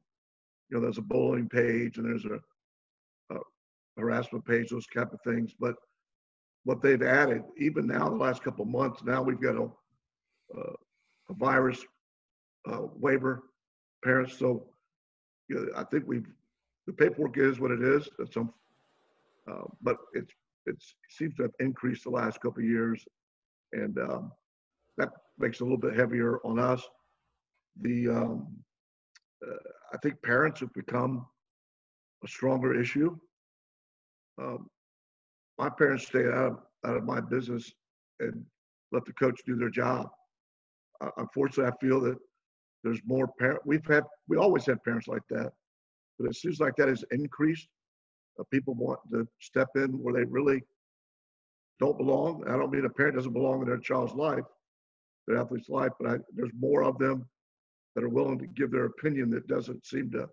Know, 0.75 0.81
there's 0.81 0.99
a 0.99 1.03
bullying 1.03 1.49
page 1.49 1.99
and 1.99 2.07
there's 2.07 2.25
a, 2.25 2.41
a 3.35 3.39
harassment 3.97 4.45
page, 4.45 4.71
those 4.71 4.87
type 4.89 5.13
of 5.13 5.21
things. 5.23 5.55
But 5.59 5.77
what 6.65 6.83
they've 6.83 7.03
added, 7.03 7.43
even 7.59 7.87
now, 7.87 8.09
the 8.09 8.17
last 8.17 8.43
couple 8.43 8.65
months, 8.65 9.05
now 9.05 9.23
we've 9.23 9.41
got 9.41 9.57
a, 9.57 9.65
uh, 10.59 10.73
a 11.31 11.35
virus 11.35 11.81
uh, 12.69 12.83
waiver, 12.99 13.45
parents. 14.03 14.37
So 14.39 14.67
you 15.49 15.57
know, 15.57 15.67
I 15.77 15.85
think 15.85 16.05
we've 16.07 16.27
the 16.87 16.93
paperwork 16.93 17.39
is 17.39 17.61
what 17.61 17.71
it 17.71 17.83
is. 17.83 18.09
Some 18.33 18.53
uh, 19.51 19.65
but 19.83 19.99
it's 20.13 20.33
it 20.67 20.77
seems 21.11 21.35
to 21.37 21.43
have 21.43 21.53
increased 21.61 22.05
the 22.05 22.11
last 22.11 22.41
couple 22.41 22.63
of 22.63 22.69
years, 22.69 23.05
and 23.73 23.99
um, 23.99 24.33
that 24.97 25.11
makes 25.39 25.61
it 25.61 25.63
a 25.63 25.65
little 25.65 25.79
bit 25.79 25.95
heavier 25.95 26.39
on 26.45 26.59
us. 26.59 26.83
The 27.83 28.09
um, 28.09 28.47
uh, 29.47 29.57
I 29.93 29.99
think 29.99 30.23
parents 30.23 30.61
have 30.61 30.73
become 30.75 31.27
a 32.25 32.29
stronger 32.29 32.79
issue. 32.79 33.17
Um, 34.41 34.69
my 35.59 35.69
parents 35.69 36.07
stayed 36.07 36.27
out 36.27 36.53
of, 36.53 36.59
out 36.85 36.97
of 36.97 37.05
my 37.05 37.21
business 37.21 37.73
and 38.21 38.45
let 38.93 39.05
the 39.05 39.13
coach 39.13 39.41
do 39.47 39.57
their 39.57 39.71
job. 39.71 40.09
Uh, 41.01 41.11
unfortunately, 41.19 41.73
I 41.73 41.85
feel 41.85 42.01
that 42.01 42.17
there's 42.83 43.01
more 43.05 43.29
parent. 43.39 43.61
We've 43.65 43.87
had 43.87 44.05
we 44.29 44.37
always 44.37 44.67
had 44.67 44.83
parents 44.85 45.09
like 45.09 45.23
that, 45.31 45.53
but 46.19 46.29
it 46.29 46.37
seems 46.37 46.61
like 46.61 46.77
that 46.77 46.89
has 46.89 47.05
increased. 47.11 47.69
Uh, 48.39 48.45
people 48.51 48.75
want 48.75 48.99
to 49.13 49.27
step 49.41 49.69
in 49.77 49.91
where 50.03 50.15
they 50.15 50.25
really 50.25 50.63
don't 51.81 51.99
belong. 51.99 52.45
I 52.49 52.53
don't 52.53 52.71
mean 52.71 52.85
a 52.85 52.91
parent 52.91 53.17
doesn't 53.17 53.33
belong 53.33 53.63
in 53.63 53.69
their 53.69 53.79
child's 53.79 54.15
life, 54.15 54.45
their 55.27 55.39
athlete's 55.39 55.69
life, 55.69 55.93
but 56.01 56.11
I, 56.11 56.17
there's 56.35 56.53
more 56.59 56.85
of 56.85 56.99
them 56.99 57.27
that 57.95 58.05
are 58.05 58.09
willing 58.09 58.39
to 58.39 58.47
give 58.47 58.71
their 58.71 58.87
opinion 58.87 59.31
that 59.31 59.47
doesn't 59.47 59.87
seem 59.87 60.11
to, 60.13 60.29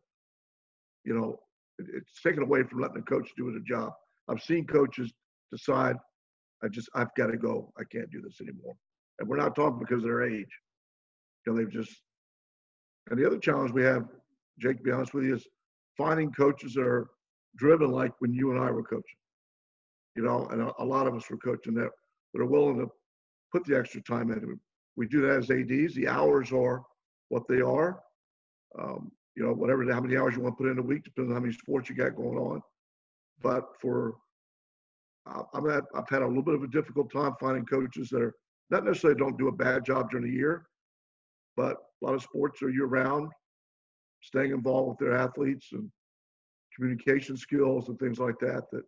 you 1.04 1.14
know, 1.14 1.40
it, 1.80 1.88
it's 1.94 2.22
taken 2.22 2.44
away 2.44 2.64
from 2.64 2.82
letting 2.82 2.98
the 2.98 3.02
coach 3.04 3.30
do 3.38 3.48
his 3.48 3.62
job. 3.64 3.92
I've 4.28 4.42
seen 4.42 4.66
coaches 4.66 5.12
decide, 5.52 5.96
I 6.64 6.68
just, 6.68 6.90
I've 6.96 7.14
got 7.18 7.28
to 7.28 7.38
go. 7.38 7.72
I 7.80 7.84
can't 7.92 8.12
do 8.12 8.22
this 8.22 8.40
anymore. 8.42 8.76
And 9.20 9.28
we're 9.28 9.38
not 9.38 9.56
talking 9.56 9.80
because 9.80 10.04
of 10.04 10.04
their 10.04 10.24
age. 10.24 10.48
You 11.46 11.54
know, 11.54 11.58
they've 11.58 11.72
just, 11.72 12.02
and 13.10 13.20
the 13.20 13.26
other 13.26 13.40
challenge 13.40 13.72
we 13.72 13.84
have, 13.84 14.06
Jake, 14.60 14.78
to 14.78 14.84
be 14.84 14.92
honest 14.92 15.14
with 15.14 15.26
you, 15.26 15.36
is 15.36 15.48
finding 15.98 16.32
coaches 16.32 16.74
that 16.76 16.86
are 16.86 17.10
driven 17.58 17.92
like 17.92 18.14
when 18.20 18.34
you 18.34 18.52
and 18.52 18.60
I 18.60 18.72
were 18.72 18.84
coaching. 18.84 19.04
You 20.16 20.24
know, 20.24 20.48
and 20.52 20.62
a, 20.62 20.72
a 20.80 20.86
lot 20.86 21.08
of 21.08 21.16
us 21.16 21.30
were 21.30 21.38
coaching 21.38 21.74
that 21.76 21.90
that 22.34 22.42
are 22.42 22.46
willing 22.46 22.78
to 22.80 22.88
put 23.52 23.66
the 23.66 23.78
extra 23.78 24.02
time 24.02 24.32
in. 24.32 24.60
We 24.96 25.08
do 25.08 25.22
that 25.22 25.38
as 25.38 25.52
ads. 25.52 25.96
The 25.96 26.08
hours 26.08 26.52
are 26.52 26.84
what 27.32 27.48
they 27.48 27.62
are. 27.62 28.02
Um, 28.78 29.12
you 29.36 29.44
know, 29.44 29.54
whatever 29.54 29.90
how 29.92 30.02
many 30.02 30.18
hours 30.18 30.36
you 30.36 30.42
want 30.42 30.58
to 30.58 30.64
put 30.64 30.70
in 30.70 30.78
a 30.78 30.82
week 30.82 31.06
depends 31.06 31.30
on 31.30 31.36
how 31.36 31.42
many 31.42 31.54
sports 31.54 31.90
you 31.90 31.96
got 31.96 32.18
going 32.18 32.38
on. 32.38 32.62
But 33.42 33.64
for 33.80 34.16
I'm 35.54 35.70
at, 35.70 35.84
I've 35.96 36.10
had 36.10 36.24
a 36.24 36.28
little 36.28 36.44
bit 36.44 36.56
of 36.56 36.64
a 36.64 36.68
difficult 36.68 37.12
time 37.12 37.34
finding 37.40 37.66
coaches 37.66 38.10
that 38.10 38.22
are 38.22 38.36
not 38.70 38.84
necessarily 38.84 39.18
don't 39.18 39.38
do 39.38 39.48
a 39.48 39.52
bad 39.52 39.86
job 39.86 40.10
during 40.10 40.26
the 40.26 40.34
year, 40.34 40.66
but 41.56 41.78
a 42.02 42.06
lot 42.06 42.16
of 42.16 42.22
sports 42.22 42.62
are 42.62 42.70
year 42.70 42.86
round, 42.86 43.30
staying 44.22 44.52
involved 44.52 44.90
with 44.90 44.98
their 45.00 45.18
athletes 45.18 45.68
and 45.72 45.90
communication 46.76 47.38
skills 47.38 47.88
and 47.88 47.98
things 48.00 48.20
like 48.20 48.40
that. 48.40 48.64
That 48.72 48.84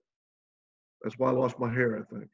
that's 1.01 1.17
why 1.17 1.29
I 1.29 1.33
lost 1.33 1.59
my 1.59 1.71
hair, 1.71 1.97
I 1.97 2.15
think. 2.15 2.29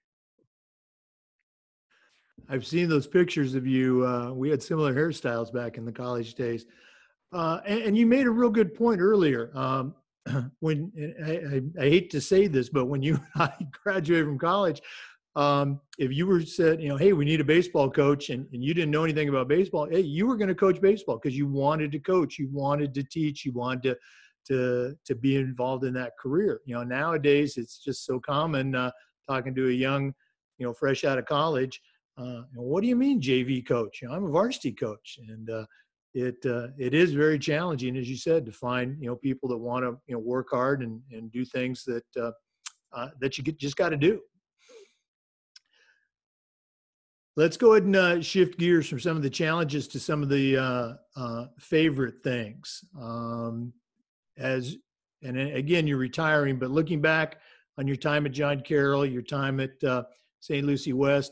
I've 2.47 2.65
seen 2.65 2.89
those 2.89 3.07
pictures 3.07 3.55
of 3.55 3.67
you. 3.67 4.05
Uh, 4.05 4.31
we 4.31 4.49
had 4.49 4.61
similar 4.61 4.93
hairstyles 4.93 5.51
back 5.51 5.77
in 5.77 5.85
the 5.85 5.91
college 5.91 6.35
days. 6.35 6.65
Uh, 7.31 7.59
and, 7.65 7.81
and, 7.83 7.97
you 7.97 8.05
made 8.07 8.25
a 8.25 8.31
real 8.31 8.49
good 8.49 8.73
point 8.73 8.99
earlier. 8.99 9.51
Um, 9.53 9.93
when 10.59 10.91
I, 11.23 11.31
I, 11.31 11.85
I, 11.85 11.89
hate 11.89 12.09
to 12.11 12.21
say 12.21 12.47
this, 12.47 12.69
but 12.69 12.85
when 12.85 13.03
you 13.03 13.19
and 13.35 13.43
I 13.43 13.53
graduated 13.83 14.25
from 14.25 14.39
college, 14.39 14.81
um, 15.35 15.79
if 15.99 16.11
you 16.11 16.25
were 16.25 16.41
said, 16.41 16.81
you 16.81 16.89
know, 16.89 16.97
hey, 16.97 17.13
we 17.13 17.25
need 17.25 17.39
a 17.39 17.43
baseball 17.43 17.89
coach, 17.89 18.29
and, 18.29 18.47
and 18.51 18.63
you 18.63 18.73
didn't 18.73 18.89
know 18.89 19.03
anything 19.03 19.29
about 19.29 19.47
baseball, 19.47 19.87
hey, 19.89 19.99
you 19.99 20.25
were 20.25 20.35
going 20.35 20.47
to 20.47 20.55
coach 20.55 20.81
baseball 20.81 21.19
because 21.21 21.37
you 21.37 21.47
wanted 21.47 21.91
to 21.91 21.99
coach, 21.99 22.39
you 22.39 22.49
wanted 22.51 22.93
to 22.95 23.03
teach, 23.03 23.45
you 23.45 23.51
wanted 23.51 23.83
to 23.83 23.97
to 24.47 24.95
to 25.05 25.15
be 25.15 25.35
involved 25.35 25.83
in 25.83 25.93
that 25.93 26.17
career. 26.17 26.61
You 26.65 26.75
know, 26.75 26.83
nowadays 26.83 27.57
it's 27.57 27.77
just 27.77 28.05
so 28.05 28.19
common 28.19 28.75
uh, 28.75 28.91
talking 29.29 29.53
to 29.55 29.69
a 29.69 29.71
young, 29.71 30.13
you 30.57 30.65
know, 30.65 30.73
fresh 30.73 31.03
out 31.03 31.17
of 31.17 31.25
college. 31.25 31.79
Uh, 32.19 32.41
what 32.55 32.81
do 32.81 32.87
you 32.87 32.95
mean 32.95 33.21
JV 33.21 33.65
coach? 33.65 34.01
You 34.01 34.09
know, 34.09 34.15
I'm 34.15 34.25
a 34.25 34.29
varsity 34.29 34.73
coach, 34.73 35.19
and 35.29 35.49
uh, 35.49 35.65
it 36.13 36.37
uh, 36.45 36.67
it 36.77 36.93
is 36.93 37.13
very 37.13 37.39
challenging, 37.39 37.95
as 37.95 38.09
you 38.09 38.17
said, 38.17 38.45
to 38.45 38.51
find 38.51 38.97
you 38.99 39.07
know 39.07 39.15
people 39.15 39.47
that 39.49 39.57
want 39.57 39.85
to 39.85 39.97
you 40.07 40.15
know 40.15 40.19
work 40.19 40.47
hard 40.51 40.81
and 40.81 41.01
and 41.11 41.31
do 41.31 41.45
things 41.45 41.85
that 41.85 42.03
uh, 42.19 42.31
uh, 42.93 43.09
that 43.21 43.37
you 43.37 43.43
get, 43.43 43.57
just 43.57 43.77
got 43.77 43.89
to 43.89 43.97
do. 43.97 44.19
Let's 47.37 47.55
go 47.55 47.71
ahead 47.71 47.83
and 47.83 47.95
uh, 47.95 48.21
shift 48.21 48.59
gears 48.59 48.89
from 48.89 48.99
some 48.99 49.15
of 49.15 49.23
the 49.23 49.29
challenges 49.29 49.87
to 49.89 49.99
some 49.99 50.21
of 50.21 50.27
the 50.27 50.97
favorite 51.57 52.15
things. 52.21 52.83
Um, 52.99 53.71
as 54.37 54.75
and 55.23 55.37
again, 55.37 55.87
you're 55.87 55.97
retiring, 55.97 56.59
but 56.59 56.69
looking 56.69 56.99
back 56.99 57.37
on 57.77 57.87
your 57.87 57.95
time 57.95 58.25
at 58.25 58.33
John 58.33 58.59
Carroll, 58.59 59.05
your 59.05 59.21
time 59.21 59.61
at 59.61 59.71
St. 60.41 60.65
Lucie 60.65 60.91
West, 60.91 61.31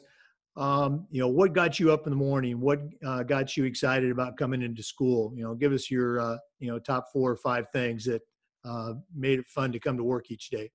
um, 0.58 1.06
you 1.12 1.22
know, 1.22 1.28
what 1.28 1.54
got 1.54 1.80
you 1.80 1.92
up 1.92 2.08
in 2.08 2.10
the 2.10 2.18
morning? 2.18 2.60
What 2.60 2.82
uh, 3.06 3.22
got 3.24 3.56
you 3.56 3.66
excited 3.66 4.12
about 4.12 4.38
coming 4.38 4.64
into 4.64 4.82
school? 4.82 5.32
You 5.36 5.44
know, 5.44 5.54
give 5.54 5.72
us 5.72 5.92
your, 5.92 6.20
uh, 6.20 6.38
you 6.60 6.70
know, 6.70 6.80
top 6.80 7.06
four 7.14 7.32
or 7.32 7.38
five 7.38 7.70
things 7.72 8.04
that 8.06 8.22
uh, 8.66 8.94
made 9.16 9.38
it 9.38 9.48
fun 9.48 9.72
to 9.72 9.80
come 9.80 9.98
to 9.98 10.04
work 10.04 10.32
each 10.32 10.50
day. 10.50 10.72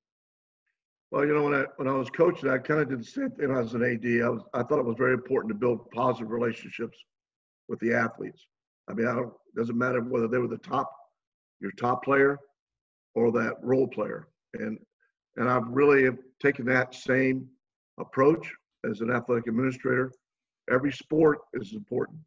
Well, 1.10 1.26
you 1.26 1.34
know, 1.34 1.42
when 1.42 1.54
I 1.54 1.64
when 1.76 1.88
I 1.88 1.92
was 1.92 2.08
coaching, 2.10 2.48
I 2.48 2.58
kind 2.58 2.80
of 2.80 2.88
did 2.88 3.00
the 3.00 3.04
same 3.04 3.30
thing 3.32 3.50
as 3.50 3.74
an 3.74 3.82
AD. 3.82 4.24
I 4.24 4.28
was 4.30 4.42
I 4.54 4.62
thought 4.62 4.78
it 4.78 4.86
was 4.86 4.96
very 4.96 5.14
important 5.14 5.52
to 5.52 5.58
build 5.58 5.90
positive 5.90 6.30
relationships 6.30 6.96
with 7.68 7.80
the 7.80 7.92
athletes. 7.92 8.46
I 8.88 8.94
mean, 8.94 9.08
I 9.08 9.14
don't 9.16 9.32
doesn't 9.56 9.76
matter 9.76 10.00
whether 10.00 10.28
they 10.28 10.38
were 10.38 10.48
the 10.48 10.58
top 10.58 10.90
your 11.60 11.72
top 11.72 12.04
player 12.04 12.38
or 13.14 13.32
that 13.32 13.56
role 13.62 13.88
player. 13.88 14.28
And 14.54 14.78
and 15.36 15.50
I've 15.50 15.66
really 15.68 16.08
taken 16.40 16.64
that 16.66 16.94
same 16.94 17.48
approach 17.98 18.50
as 18.88 19.00
an 19.00 19.10
athletic 19.10 19.46
administrator. 19.46 20.12
Every 20.70 20.92
sport 20.92 21.38
is 21.54 21.72
important. 21.72 22.18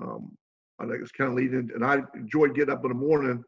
Um, 0.00 0.36
I 0.80 0.86
think 0.86 1.00
it's 1.02 1.12
kind 1.12 1.30
of 1.30 1.36
leading, 1.36 1.70
and 1.74 1.84
I 1.84 2.02
enjoyed 2.14 2.54
getting 2.54 2.72
up 2.72 2.84
in 2.84 2.90
the 2.90 2.94
morning, 2.94 3.42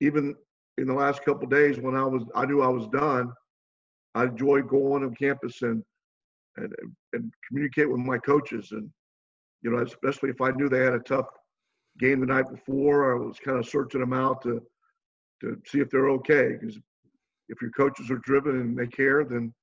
even 0.00 0.34
in 0.78 0.86
the 0.86 0.94
last 0.94 1.24
couple 1.24 1.46
days 1.46 1.78
when 1.78 1.94
I 1.94 2.04
was 2.04 2.24
I 2.34 2.44
knew 2.46 2.62
I 2.62 2.68
was 2.68 2.88
done. 2.88 3.32
I 4.14 4.24
enjoyed 4.24 4.68
going 4.68 5.04
on 5.04 5.14
campus 5.14 5.62
and 5.62 5.82
and 6.56 6.74
and 7.12 7.32
communicate 7.46 7.90
with 7.90 8.00
my 8.00 8.18
coaches 8.18 8.72
and 8.72 8.90
you 9.62 9.70
know 9.70 9.82
especially 9.82 10.30
if 10.30 10.40
I 10.40 10.50
knew 10.50 10.68
they 10.68 10.84
had 10.84 10.94
a 10.94 11.00
tough 11.00 11.26
game 12.00 12.20
the 12.20 12.26
night 12.26 12.50
before. 12.50 13.14
I 13.14 13.26
was 13.26 13.38
kind 13.38 13.58
of 13.58 13.68
searching 13.68 14.00
them 14.00 14.12
out 14.12 14.42
to 14.42 14.60
to 15.42 15.60
see 15.66 15.78
if 15.78 15.90
they're 15.90 16.10
okay. 16.10 16.56
Because 16.58 16.78
if 17.48 17.62
your 17.62 17.70
coaches 17.70 18.10
are 18.10 18.18
driven 18.18 18.60
and 18.60 18.76
they 18.76 18.88
care, 18.88 19.24
then 19.24 19.54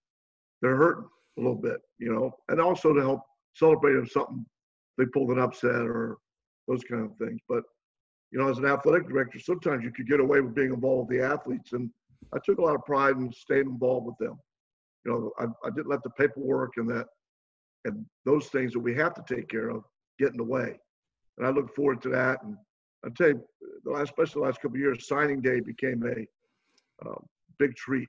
they're 0.61 0.77
hurting 0.77 1.09
a 1.37 1.41
little 1.41 1.55
bit, 1.55 1.77
you 1.99 2.13
know. 2.13 2.31
And 2.49 2.59
also 2.59 2.93
to 2.93 3.01
help 3.01 3.21
celebrate 3.55 3.95
if 3.95 4.11
something 4.11 4.45
they 4.97 5.05
pulled 5.05 5.31
an 5.31 5.39
upset 5.39 5.81
or 5.81 6.17
those 6.67 6.83
kind 6.83 7.03
of 7.03 7.15
things. 7.17 7.39
But 7.47 7.63
you 8.31 8.39
know, 8.39 8.49
as 8.49 8.57
an 8.57 8.65
athletic 8.65 9.07
director, 9.07 9.39
sometimes 9.39 9.83
you 9.83 9.91
could 9.91 10.07
get 10.07 10.19
away 10.19 10.41
with 10.41 10.55
being 10.55 10.73
involved 10.73 11.09
with 11.09 11.19
the 11.19 11.25
athletes, 11.25 11.73
and 11.73 11.89
I 12.33 12.37
took 12.45 12.59
a 12.59 12.61
lot 12.61 12.75
of 12.75 12.85
pride 12.85 13.17
in 13.17 13.31
staying 13.31 13.67
involved 13.67 14.07
with 14.07 14.17
them. 14.19 14.39
You 15.05 15.11
know, 15.11 15.31
I, 15.39 15.67
I 15.67 15.69
didn't 15.71 15.89
let 15.89 16.03
the 16.03 16.11
paperwork 16.11 16.73
and 16.77 16.89
that 16.89 17.07
and 17.85 18.05
those 18.25 18.47
things 18.47 18.73
that 18.73 18.79
we 18.79 18.93
have 18.93 19.15
to 19.15 19.35
take 19.35 19.49
care 19.49 19.69
of 19.69 19.83
get 20.19 20.29
in 20.29 20.37
the 20.37 20.43
way 20.43 20.77
and 21.37 21.47
I 21.47 21.51
look 21.51 21.73
forward 21.75 22.01
to 22.03 22.09
that. 22.09 22.43
And 22.43 22.55
I 23.05 23.09
tell 23.17 23.29
you, 23.29 23.43
the 23.83 23.91
last, 23.91 24.09
especially 24.09 24.41
the 24.41 24.45
last 24.47 24.61
couple 24.61 24.75
of 24.75 24.81
years, 24.81 25.07
signing 25.07 25.41
day 25.41 25.59
became 25.59 26.03
a 26.03 27.07
uh, 27.07 27.15
big 27.57 27.75
treat. 27.75 28.07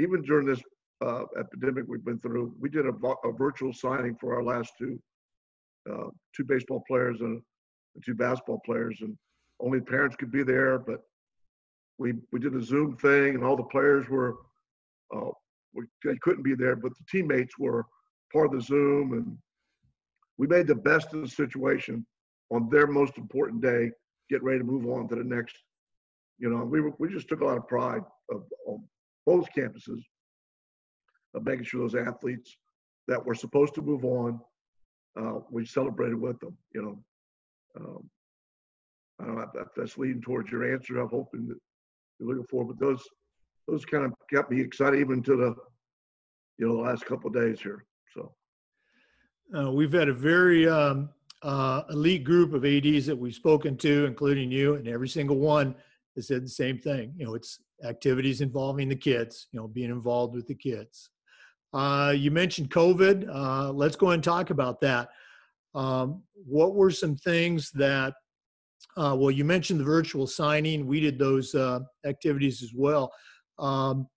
Even 0.00 0.22
during 0.22 0.46
this 0.46 0.62
uh, 1.04 1.24
epidemic 1.38 1.84
we've 1.86 2.04
been 2.04 2.18
through, 2.18 2.54
we 2.58 2.68
did 2.68 2.86
a, 2.86 2.92
a 3.24 3.32
virtual 3.32 3.72
signing 3.72 4.16
for 4.20 4.34
our 4.34 4.42
last 4.42 4.72
two 4.78 4.98
uh, 5.90 6.08
two 6.34 6.44
baseball 6.44 6.82
players 6.88 7.20
and, 7.20 7.40
two 8.04 8.14
basketball 8.14 8.60
players, 8.66 8.98
and 9.00 9.16
only 9.58 9.80
parents 9.80 10.16
could 10.16 10.30
be 10.30 10.42
there. 10.42 10.78
But 10.78 11.00
we 11.98 12.12
we 12.30 12.38
did 12.38 12.54
a 12.54 12.62
Zoom 12.62 12.94
thing, 12.98 13.34
and 13.34 13.42
all 13.42 13.56
the 13.56 13.62
players 13.62 14.06
were 14.10 14.36
uh, 15.14 15.30
we, 15.72 15.84
they 16.04 16.16
couldn't 16.18 16.42
be 16.42 16.54
there, 16.54 16.76
but 16.76 16.92
the 16.92 17.04
teammates 17.10 17.58
were 17.58 17.86
part 18.32 18.46
of 18.46 18.52
the 18.52 18.60
Zoom, 18.60 19.14
and 19.14 19.38
we 20.36 20.46
made 20.46 20.66
the 20.66 20.74
best 20.74 21.14
of 21.14 21.22
the 21.22 21.28
situation 21.28 22.04
on 22.50 22.68
their 22.68 22.86
most 22.86 23.16
important 23.16 23.62
day, 23.62 23.90
get 24.28 24.42
ready 24.42 24.58
to 24.58 24.64
move 24.64 24.86
on 24.86 25.08
to 25.08 25.14
the 25.14 25.24
next. 25.24 25.56
You 26.38 26.50
know, 26.50 26.64
we 26.64 26.82
were, 26.82 26.92
we 26.98 27.08
just 27.08 27.28
took 27.28 27.40
a 27.40 27.46
lot 27.46 27.56
of 27.56 27.66
pride 27.66 28.02
of, 28.30 28.42
on 28.66 28.84
both 29.24 29.48
campuses 29.56 30.02
of 31.36 31.44
making 31.44 31.64
sure 31.64 31.82
those 31.82 31.94
athletes 31.94 32.56
that 33.06 33.24
were 33.24 33.34
supposed 33.34 33.74
to 33.74 33.82
move 33.82 34.04
on, 34.04 34.40
uh, 35.20 35.40
we 35.50 35.64
celebrated 35.64 36.20
with 36.20 36.40
them. 36.40 36.56
You 36.74 36.82
know, 36.82 36.98
um, 37.80 38.10
I 39.20 39.26
don't 39.26 39.36
know 39.36 39.42
if 39.42 39.68
that's 39.76 39.98
leading 39.98 40.22
towards 40.22 40.50
your 40.50 40.72
answer. 40.72 40.98
I'm 40.98 41.08
hoping 41.08 41.46
that 41.48 41.58
you're 42.18 42.28
looking 42.28 42.46
for, 42.50 42.64
but 42.64 42.78
those 42.80 43.02
those 43.68 43.84
kind 43.84 44.04
of 44.04 44.12
kept 44.32 44.50
me 44.50 44.60
excited 44.60 45.00
even 45.00 45.22
to 45.22 45.36
the 45.36 45.54
you 46.58 46.66
know 46.66 46.76
the 46.76 46.82
last 46.82 47.04
couple 47.04 47.30
days 47.30 47.60
here. 47.60 47.84
So 48.14 48.32
uh, 49.56 49.70
we've 49.70 49.92
had 49.92 50.08
a 50.08 50.14
very 50.14 50.68
um, 50.68 51.10
uh, 51.42 51.82
elite 51.90 52.24
group 52.24 52.52
of 52.52 52.64
ads 52.64 53.06
that 53.06 53.16
we've 53.16 53.34
spoken 53.34 53.76
to, 53.78 54.06
including 54.06 54.50
you, 54.50 54.74
and 54.74 54.88
every 54.88 55.08
single 55.08 55.36
one 55.36 55.74
has 56.16 56.28
said 56.28 56.44
the 56.44 56.48
same 56.48 56.78
thing. 56.78 57.12
You 57.16 57.26
know, 57.26 57.34
it's 57.34 57.60
activities 57.84 58.40
involving 58.40 58.88
the 58.88 58.96
kids. 58.96 59.48
You 59.52 59.60
know, 59.60 59.68
being 59.68 59.90
involved 59.90 60.34
with 60.34 60.46
the 60.46 60.54
kids. 60.54 61.10
Uh, 61.76 62.10
you 62.10 62.30
mentioned 62.30 62.70
COVID. 62.70 63.28
Uh, 63.30 63.70
let's 63.70 63.96
go 63.96 64.10
and 64.10 64.24
talk 64.24 64.48
about 64.48 64.80
that. 64.80 65.10
Um, 65.74 66.22
what 66.34 66.74
were 66.74 66.90
some 66.90 67.16
things 67.16 67.70
that? 67.72 68.14
Uh, 68.96 69.14
well, 69.14 69.30
you 69.30 69.44
mentioned 69.44 69.78
the 69.78 69.84
virtual 69.84 70.26
signing. 70.26 70.86
We 70.86 71.00
did 71.00 71.18
those 71.18 71.54
uh, 71.54 71.80
activities 72.06 72.62
as 72.62 72.72
well. 72.74 73.12
Um, 73.58 74.08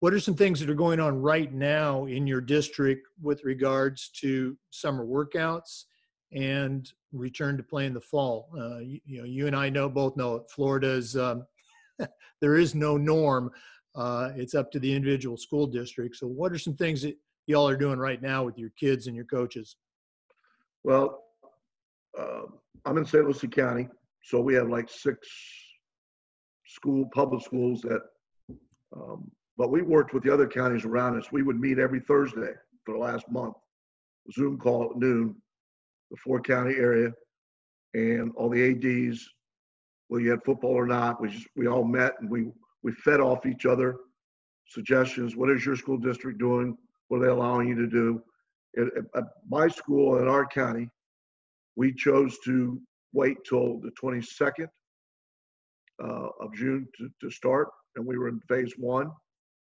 what 0.00 0.12
are 0.12 0.20
some 0.20 0.34
things 0.34 0.60
that 0.60 0.68
are 0.68 0.74
going 0.74 1.00
on 1.00 1.22
right 1.22 1.50
now 1.54 2.04
in 2.04 2.26
your 2.26 2.42
district 2.42 3.08
with 3.22 3.42
regards 3.44 4.10
to 4.20 4.54
summer 4.68 5.06
workouts 5.06 5.84
and 6.32 6.92
return 7.12 7.56
to 7.56 7.62
play 7.62 7.86
in 7.86 7.94
the 7.94 8.00
fall? 8.00 8.50
Uh, 8.58 8.80
you, 8.80 9.00
you, 9.06 9.18
know, 9.18 9.24
you 9.24 9.46
and 9.46 9.56
I 9.56 9.70
know 9.70 9.88
both 9.88 10.18
know 10.18 10.44
Florida's 10.54 11.16
um, 11.16 11.46
there 12.42 12.56
is 12.56 12.74
no 12.74 12.98
norm. 12.98 13.50
Uh, 13.96 14.30
it's 14.36 14.54
up 14.54 14.70
to 14.70 14.78
the 14.78 14.92
individual 14.92 15.36
school 15.36 15.66
district. 15.66 16.16
So, 16.16 16.26
what 16.26 16.52
are 16.52 16.58
some 16.58 16.76
things 16.76 17.02
that 17.02 17.16
y'all 17.46 17.68
are 17.68 17.76
doing 17.76 17.98
right 17.98 18.20
now 18.20 18.44
with 18.44 18.58
your 18.58 18.70
kids 18.78 19.06
and 19.06 19.16
your 19.16 19.24
coaches? 19.24 19.76
Well, 20.84 21.24
uh, 22.18 22.42
I'm 22.84 22.98
in 22.98 23.06
St. 23.06 23.24
Lucie 23.24 23.48
County, 23.48 23.88
so 24.22 24.40
we 24.40 24.54
have 24.54 24.68
like 24.68 24.88
six 24.90 25.26
school 26.66 27.08
public 27.14 27.42
schools 27.42 27.80
that 27.82 28.02
um, 28.94 29.30
but 29.56 29.70
we 29.70 29.82
worked 29.82 30.12
with 30.12 30.22
the 30.22 30.32
other 30.32 30.46
counties 30.46 30.84
around 30.84 31.18
us. 31.18 31.32
We 31.32 31.42
would 31.42 31.58
meet 31.58 31.78
every 31.78 32.00
Thursday 32.00 32.52
for 32.84 32.94
the 32.94 33.00
last 33.00 33.24
month, 33.30 33.54
Zoom 34.32 34.58
call 34.58 34.90
at 34.90 34.96
noon, 34.96 35.34
the 36.10 36.16
four 36.18 36.40
county 36.40 36.74
area, 36.74 37.12
and 37.94 38.32
all 38.36 38.50
the 38.50 38.62
ads, 38.62 39.26
whether 40.08 40.22
you 40.22 40.30
had 40.30 40.44
football 40.44 40.72
or 40.72 40.86
not, 40.86 41.20
we 41.20 41.30
just 41.30 41.46
we 41.56 41.66
all 41.66 41.84
met 41.84 42.14
and 42.20 42.30
we 42.30 42.48
we 42.86 42.92
fed 42.92 43.18
off 43.20 43.46
each 43.46 43.66
other 43.66 43.96
suggestions. 44.68 45.34
What 45.34 45.50
is 45.50 45.66
your 45.66 45.74
school 45.74 45.98
district 45.98 46.38
doing? 46.38 46.78
What 47.08 47.18
are 47.18 47.24
they 47.24 47.30
allowing 47.30 47.66
you 47.66 47.74
to 47.74 47.88
do? 47.88 48.22
At, 48.78 48.86
at 49.16 49.24
my 49.48 49.66
school 49.66 50.18
in 50.18 50.28
our 50.28 50.46
county, 50.46 50.88
we 51.74 51.92
chose 51.92 52.38
to 52.44 52.80
wait 53.12 53.38
till 53.48 53.80
the 53.80 53.90
22nd 54.00 54.68
uh, 56.00 56.28
of 56.40 56.54
June 56.54 56.86
to, 56.96 57.08
to 57.22 57.28
start, 57.28 57.70
and 57.96 58.06
we 58.06 58.16
were 58.18 58.28
in 58.28 58.38
phase 58.48 58.74
one 58.78 59.10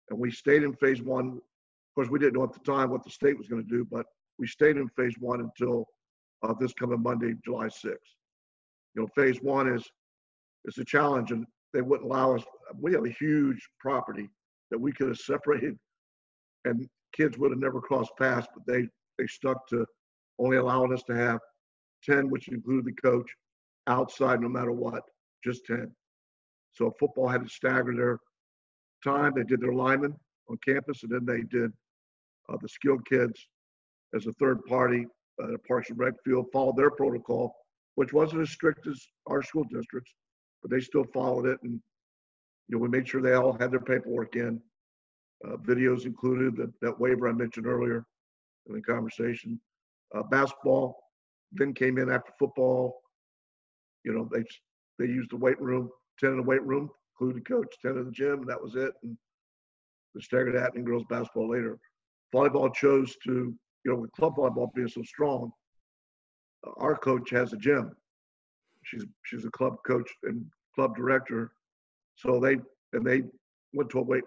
and 0.10 0.20
we 0.20 0.32
stayed 0.32 0.63
in 0.63 0.74
phase 0.74 1.04
one. 1.04 1.28
Of 1.28 1.96
course, 1.96 2.10
we 2.10 2.18
didn't 2.18 2.34
know 2.34 2.44
at 2.44 2.54
the 2.54 2.72
time 2.72 2.90
what 2.90 3.04
the 3.04 3.12
state 3.12 3.38
was 3.38 3.48
going 3.48 3.63
to 3.63 3.70
do, 3.70 3.86
but 3.90 4.08
we 4.40 4.48
stayed 4.48 4.78
in 4.78 4.90
phase 4.90 5.13
one 5.20 5.42
until 5.42 5.86
uh, 6.42 6.54
this 6.60 6.74
coming 6.74 7.04
Monday, 7.04 7.36
July 7.46 7.68
6th. 7.68 7.86
You 8.96 9.04
know, 9.04 9.08
phase 9.16 9.38
one 9.44 9.72
is 9.72 9.88
is 10.66 10.78
a 10.80 10.86
challenge, 10.86 11.32
and 11.32 11.46
they 11.74 11.82
wouldn't 11.82 12.10
allow 12.10 12.36
us. 12.36 12.44
We 12.80 12.94
have 12.94 13.06
a 13.06 13.10
huge 13.10 13.68
property 13.80 14.30
that 14.70 14.80
we 14.80 14.92
could 14.92 15.08
have 15.08 15.18
separated, 15.18 15.78
and 16.66 16.88
kids 17.13 17.38
would 17.38 17.51
have 17.51 17.60
never 17.60 17.82
crossed 17.82 18.12
paths, 18.18 18.48
but 18.54 18.66
they 18.66 18.88
they 19.18 19.28
stuck 19.28 19.68
to 19.68 19.86
only 20.40 20.58
allowing 20.58 20.94
us 20.94 21.04
to 21.04 21.16
have 21.16 21.40
10, 22.04 22.30
which 22.30 22.48
included 22.48 22.86
the 22.86 23.01
coach, 23.01 23.30
outside 23.88 24.42
no 24.42 24.50
matter 24.50 24.72
what, 24.72 25.04
just 25.44 25.66
10. 25.66 25.92
So 26.74 26.92
football 27.00 27.28
had 27.28 27.44
to 27.44 27.50
stagger 27.50 27.96
their 27.96 28.18
time. 29.04 29.34
They 29.36 29.44
did 29.44 29.62
their 29.62 29.74
linemen 29.74 30.16
on 30.50 30.58
campus, 30.66 31.04
and 31.04 31.12
then 31.12 31.25
they 31.25 31.44
did 31.44 31.72
uh, 32.50 32.58
the 32.62 32.70
skilled 32.70 33.06
kids 33.08 33.48
as 34.16 34.25
a 34.25 34.34
third 34.34 34.63
party 34.66 35.06
at 35.42 35.54
a 35.54 35.60
Parks 35.60 35.90
and 35.90 36.00
Rec 36.00 36.13
field, 36.25 36.48
followed 36.51 36.78
their 36.78 36.92
protocol, 36.92 37.56
which 37.96 38.13
wasn't 38.13 38.42
as 38.42 38.50
strict 38.50 38.88
as 38.88 39.00
our 39.28 39.42
school 39.42 39.66
districts, 39.72 40.13
but 40.62 40.72
they 40.72 40.80
still 40.80 41.06
followed 41.13 41.46
it. 41.46 41.60
And, 41.63 41.82
you 42.68 42.77
know, 42.77 42.80
we 42.80 42.88
made 42.89 43.08
sure 43.08 43.22
they 43.22 43.34
all 43.34 43.53
had 43.53 43.72
their 43.72 43.80
paperwork 43.80 44.36
in, 44.36 44.62
uh, 45.46 45.58
videos 45.58 46.05
included, 46.05 46.55
that, 46.57 46.72
that 46.81 47.00
waiver 47.00 47.27
I 47.27 47.33
mentioned 47.33 47.68
earlier 47.68 48.05
in 48.68 48.75
the 48.75 48.81
conversation. 48.81 49.59
Uh, 50.14 50.24
basketball 50.24 50.98
then 51.51 51.74
came 51.74 51.98
in 51.98 52.09
after 52.12 52.31
football. 52.40 53.01
You 54.03 54.14
know, 54.14 54.29
they 54.31 54.44
they 55.00 55.05
used 55.12 55.31
the 55.31 55.38
weight 55.38 55.59
room, 55.59 55.90
10 56.20 56.31
in 56.31 56.38
the 56.38 56.44
weight 56.44 56.64
room, 56.64 56.90
included 57.14 57.48
coach, 57.48 57.74
10 57.81 57.98
in 57.98 58.05
the 58.05 58.12
gym, 58.12 58.40
and 58.42 58.48
that 58.48 58.62
was 58.62 58.75
it. 58.75 58.94
And 59.03 59.18
we 60.14 60.22
staggered 60.22 60.55
that 60.55 60.75
in 60.75 60.83
girls 60.83 61.03
basketball 61.09 61.50
later. 61.50 61.79
Volleyball 62.33 62.74
chose 62.74 63.16
to, 63.25 63.53
you 63.83 63.92
know, 63.92 63.96
with 63.96 64.12
club 64.12 64.36
volleyball 64.36 64.74
being 64.74 64.88
so 64.88 65.01
strong, 65.03 65.51
uh, 66.68 66.72
our 66.77 66.96
coach 66.96 67.29
has 67.31 67.53
a 67.53 67.57
gym. 67.57 67.92
She's 68.83 69.05
she's 69.24 69.46
a 69.46 69.51
club 69.51 69.77
coach 69.85 70.09
and 70.24 70.46
club 70.75 70.96
director. 70.96 71.51
So 72.15 72.39
they 72.39 72.57
and 72.94 73.05
they 73.05 73.24
went 73.74 73.89
to 73.91 74.00
a 74.00 74.03
weight 74.03 74.24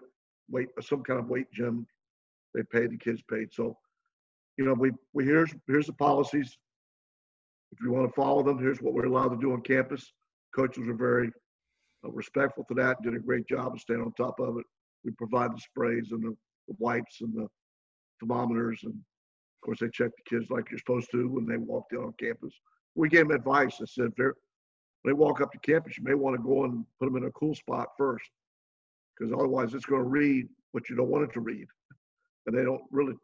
weight 0.51 0.69
some 0.81 1.03
kind 1.03 1.21
of 1.21 1.29
weight 1.29 1.51
gym. 1.53 1.87
They 2.55 2.63
paid 2.63 2.91
the 2.91 2.97
kids 2.97 3.23
paid. 3.29 3.53
So, 3.53 3.77
you 4.57 4.65
know, 4.65 4.75
we 4.75 4.93
we 5.13 5.25
here's 5.25 5.55
here's 5.67 5.87
the 5.87 5.93
policies. 5.93 6.57
If 7.73 7.81
you 7.83 7.91
want 7.91 8.09
to 8.09 8.15
follow 8.15 8.43
them, 8.43 8.59
here's 8.59 8.81
what 8.81 8.95
we're 8.95 9.07
allowed 9.07 9.31
to 9.31 9.41
do 9.41 9.53
on 9.53 9.61
campus. 9.63 10.13
Coaches 10.55 10.87
are 10.87 10.95
very 10.95 11.31
uh, 12.05 12.11
respectful 12.13 12.65
to 12.69 12.75
that, 12.75 13.03
did 13.03 13.17
a 13.17 13.19
great 13.19 13.49
job 13.49 13.75
of 13.75 13.81
staying 13.81 14.01
on 14.01 14.13
top 14.13 14.39
of 14.39 14.59
it. 14.59 14.67
We 15.05 15.11
provide 15.13 15.53
the 15.53 15.61
sprays 15.61 16.09
and 16.13 16.23
the, 16.23 16.37
the 16.69 16.77
wipes 16.79 17.21
and 17.21 17.35
the 17.35 17.49
thermometers. 18.21 18.81
And 18.85 18.93
of 18.93 19.61
course, 19.65 19.81
they 19.81 19.89
check 19.89 20.11
the 20.11 20.37
kids 20.37 20.51
like 20.51 20.71
you're 20.71 20.79
supposed 20.79 21.11
to 21.11 21.29
when 21.29 21.47
they 21.47 21.57
walk 21.57 21.87
down 21.91 22.05
on 22.05 22.15
campus. 22.21 22.53
We 22.95 23.09
gave 23.09 23.29
them 23.29 23.37
advice. 23.37 23.79
I 23.81 23.87
said, 23.87 24.13
if 24.17 24.35
they 25.05 25.13
walk 25.13 25.41
up 25.41 25.53
to 25.53 25.59
campus, 25.59 25.99
you 25.99 26.05
may 26.05 26.15
want 26.15 26.37
to 26.37 26.43
go 26.43 26.65
and 26.65 26.85
put 26.99 27.07
them 27.07 27.17
in 27.17 27.25
a 27.25 27.33
cool 27.33 27.55
spot 27.55 27.89
first 27.99 28.29
because 29.19 29.33
otherwise 29.33 29.75
it's 29.75 29.85
going 29.85 30.03
to 30.03 30.09
read 30.09 30.49
what 30.73 30.89
you 30.89 30.97
don't 30.97 31.11
want 31.11 31.25
it 31.25 31.33
to 31.35 31.41
read. 31.41 31.67
And 32.47 32.57
they 32.57 32.65
don't 32.65 32.83
really, 32.91 33.15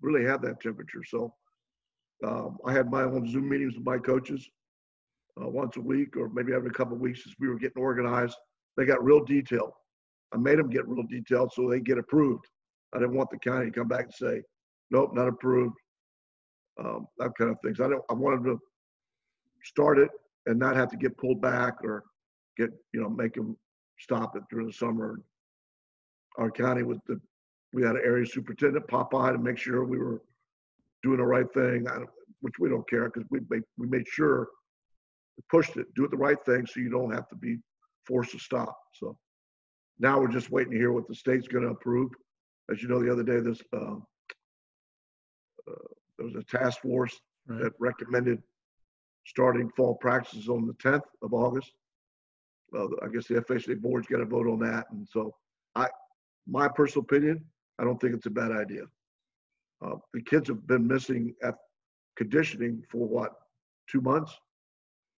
really 0.00 0.24
have 0.26 0.42
that 0.42 0.60
temperature. 0.60 1.02
So 1.06 1.34
um, 2.24 2.58
I 2.66 2.72
had 2.72 2.90
my 2.90 3.02
own 3.02 3.28
Zoom 3.28 3.48
meetings 3.48 3.74
with 3.74 3.84
my 3.84 3.98
coaches 3.98 4.48
uh, 5.40 5.48
once 5.48 5.76
a 5.76 5.80
week 5.80 6.16
or 6.16 6.28
maybe 6.28 6.52
every 6.52 6.70
couple 6.70 6.94
of 6.94 7.00
weeks 7.00 7.22
as 7.26 7.34
we 7.38 7.48
were 7.48 7.58
getting 7.58 7.82
organized. 7.82 8.36
They 8.76 8.84
got 8.84 9.04
real 9.04 9.24
detailed. 9.24 9.72
I 10.32 10.36
made 10.36 10.58
them 10.58 10.70
get 10.70 10.88
real 10.88 11.04
detailed 11.08 11.52
so 11.52 11.68
they 11.68 11.80
get 11.80 11.98
approved. 11.98 12.44
I 12.94 12.98
didn't 12.98 13.16
want 13.16 13.30
the 13.30 13.38
county 13.38 13.66
to 13.66 13.72
come 13.72 13.88
back 13.88 14.04
and 14.04 14.14
say, 14.14 14.42
nope, 14.90 15.10
not 15.14 15.28
approved. 15.28 15.76
Um, 16.78 17.06
that 17.18 17.32
kind 17.38 17.50
of 17.50 17.56
things. 17.64 17.80
I 17.80 17.88
don't. 17.88 18.02
I 18.10 18.14
wanted 18.14 18.44
to 18.44 18.58
start 19.64 19.98
it 19.98 20.10
and 20.46 20.58
not 20.58 20.76
have 20.76 20.90
to 20.90 20.96
get 20.96 21.16
pulled 21.16 21.40
back 21.40 21.74
or 21.82 22.04
get 22.56 22.70
you 22.92 23.00
know 23.00 23.08
make 23.08 23.34
them 23.34 23.56
stop 23.98 24.36
it 24.36 24.42
during 24.50 24.66
the 24.66 24.72
summer. 24.72 25.20
Our 26.38 26.50
county 26.50 26.82
with 26.82 26.98
the 27.06 27.20
we 27.72 27.82
had 27.82 27.96
an 27.96 28.02
area 28.04 28.26
superintendent 28.26 28.86
pop 28.88 29.10
by 29.10 29.32
to 29.32 29.38
make 29.38 29.58
sure 29.58 29.84
we 29.84 29.98
were 29.98 30.22
doing 31.02 31.18
the 31.18 31.24
right 31.24 31.52
thing, 31.52 31.86
which 32.40 32.54
we 32.60 32.68
don't 32.68 32.88
care 32.88 33.06
because 33.06 33.24
we 33.30 33.40
made, 33.50 33.62
we 33.76 33.88
made 33.88 34.06
sure 34.06 34.48
pushed 35.50 35.76
it, 35.76 35.92
do 35.94 36.04
it 36.04 36.10
the 36.10 36.16
right 36.16 36.42
thing 36.46 36.66
so 36.66 36.80
you 36.80 36.88
don't 36.88 37.12
have 37.12 37.28
to 37.28 37.36
be 37.36 37.58
forced 38.06 38.32
to 38.32 38.38
stop. 38.38 38.76
So 38.94 39.16
now 39.98 40.20
we're 40.20 40.28
just 40.28 40.50
waiting 40.50 40.72
to 40.72 40.78
hear 40.78 40.92
what 40.92 41.08
the 41.08 41.14
state's 41.14 41.48
going 41.48 41.64
to 41.64 41.70
approve. 41.70 42.10
As 42.70 42.82
you 42.82 42.88
know, 42.88 43.02
the 43.02 43.12
other 43.12 43.22
day, 43.22 43.40
this 43.40 43.60
uh, 43.74 43.96
uh, 45.68 45.88
there 46.16 46.26
was 46.26 46.36
a 46.36 46.44
task 46.44 46.80
force 46.80 47.18
right. 47.46 47.62
that 47.62 47.72
recommended 47.78 48.42
starting 49.26 49.70
fall 49.70 49.94
practices 49.96 50.48
on 50.48 50.66
the 50.66 50.74
10th 50.74 51.04
of 51.22 51.32
August. 51.32 51.72
I 52.74 53.08
guess 53.12 53.28
the 53.28 53.40
FHA 53.40 53.80
board's 53.80 54.08
got 54.08 54.18
to 54.18 54.24
vote 54.24 54.48
on 54.48 54.58
that, 54.60 54.86
and 54.90 55.06
so 55.08 55.32
I, 55.76 55.86
my 56.48 56.66
personal 56.66 57.04
opinion, 57.04 57.44
I 57.78 57.84
don't 57.84 58.00
think 58.00 58.14
it's 58.14 58.26
a 58.26 58.30
bad 58.30 58.50
idea. 58.50 58.82
Uh, 59.84 59.94
the 60.12 60.22
kids 60.22 60.48
have 60.48 60.66
been 60.66 60.86
missing 60.86 61.34
at 61.44 61.54
conditioning 62.16 62.82
for 62.90 63.06
what 63.06 63.32
two 63.88 64.00
months 64.00 64.36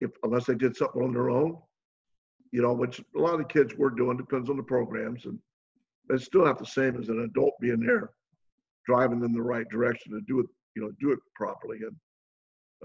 if 0.01 0.11
unless 0.23 0.45
they 0.45 0.55
did 0.55 0.75
something 0.75 1.01
on 1.01 1.13
their 1.13 1.29
own, 1.29 1.57
you 2.51 2.61
know, 2.61 2.73
which 2.73 2.99
a 3.15 3.19
lot 3.19 3.39
of 3.39 3.47
kids 3.47 3.73
were 3.75 3.89
doing, 3.89 4.17
depends 4.17 4.49
on 4.49 4.57
the 4.57 4.63
programs, 4.63 5.25
and 5.25 5.39
it's 6.09 6.25
still 6.25 6.45
not 6.45 6.59
the 6.59 6.65
same 6.65 6.97
as 6.99 7.09
an 7.09 7.21
adult 7.21 7.53
being 7.59 7.79
there, 7.79 8.11
driving 8.85 9.19
them 9.19 9.33
the 9.33 9.41
right 9.41 9.67
direction 9.69 10.13
to 10.13 10.21
do 10.21 10.39
it, 10.39 10.45
you 10.75 10.81
know, 10.81 10.91
do 10.99 11.11
it 11.11 11.19
properly. 11.35 11.79
And 11.81 11.95